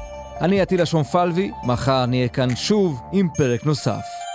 אני 0.40 0.60
עטילה 0.60 0.86
שומפלבי, 0.86 1.50
מחר 1.64 2.06
נהיה 2.06 2.28
כאן 2.28 2.56
שוב 2.56 3.02
עם 3.12 3.28
פרק 3.34 3.66
נוסף. 3.66 4.25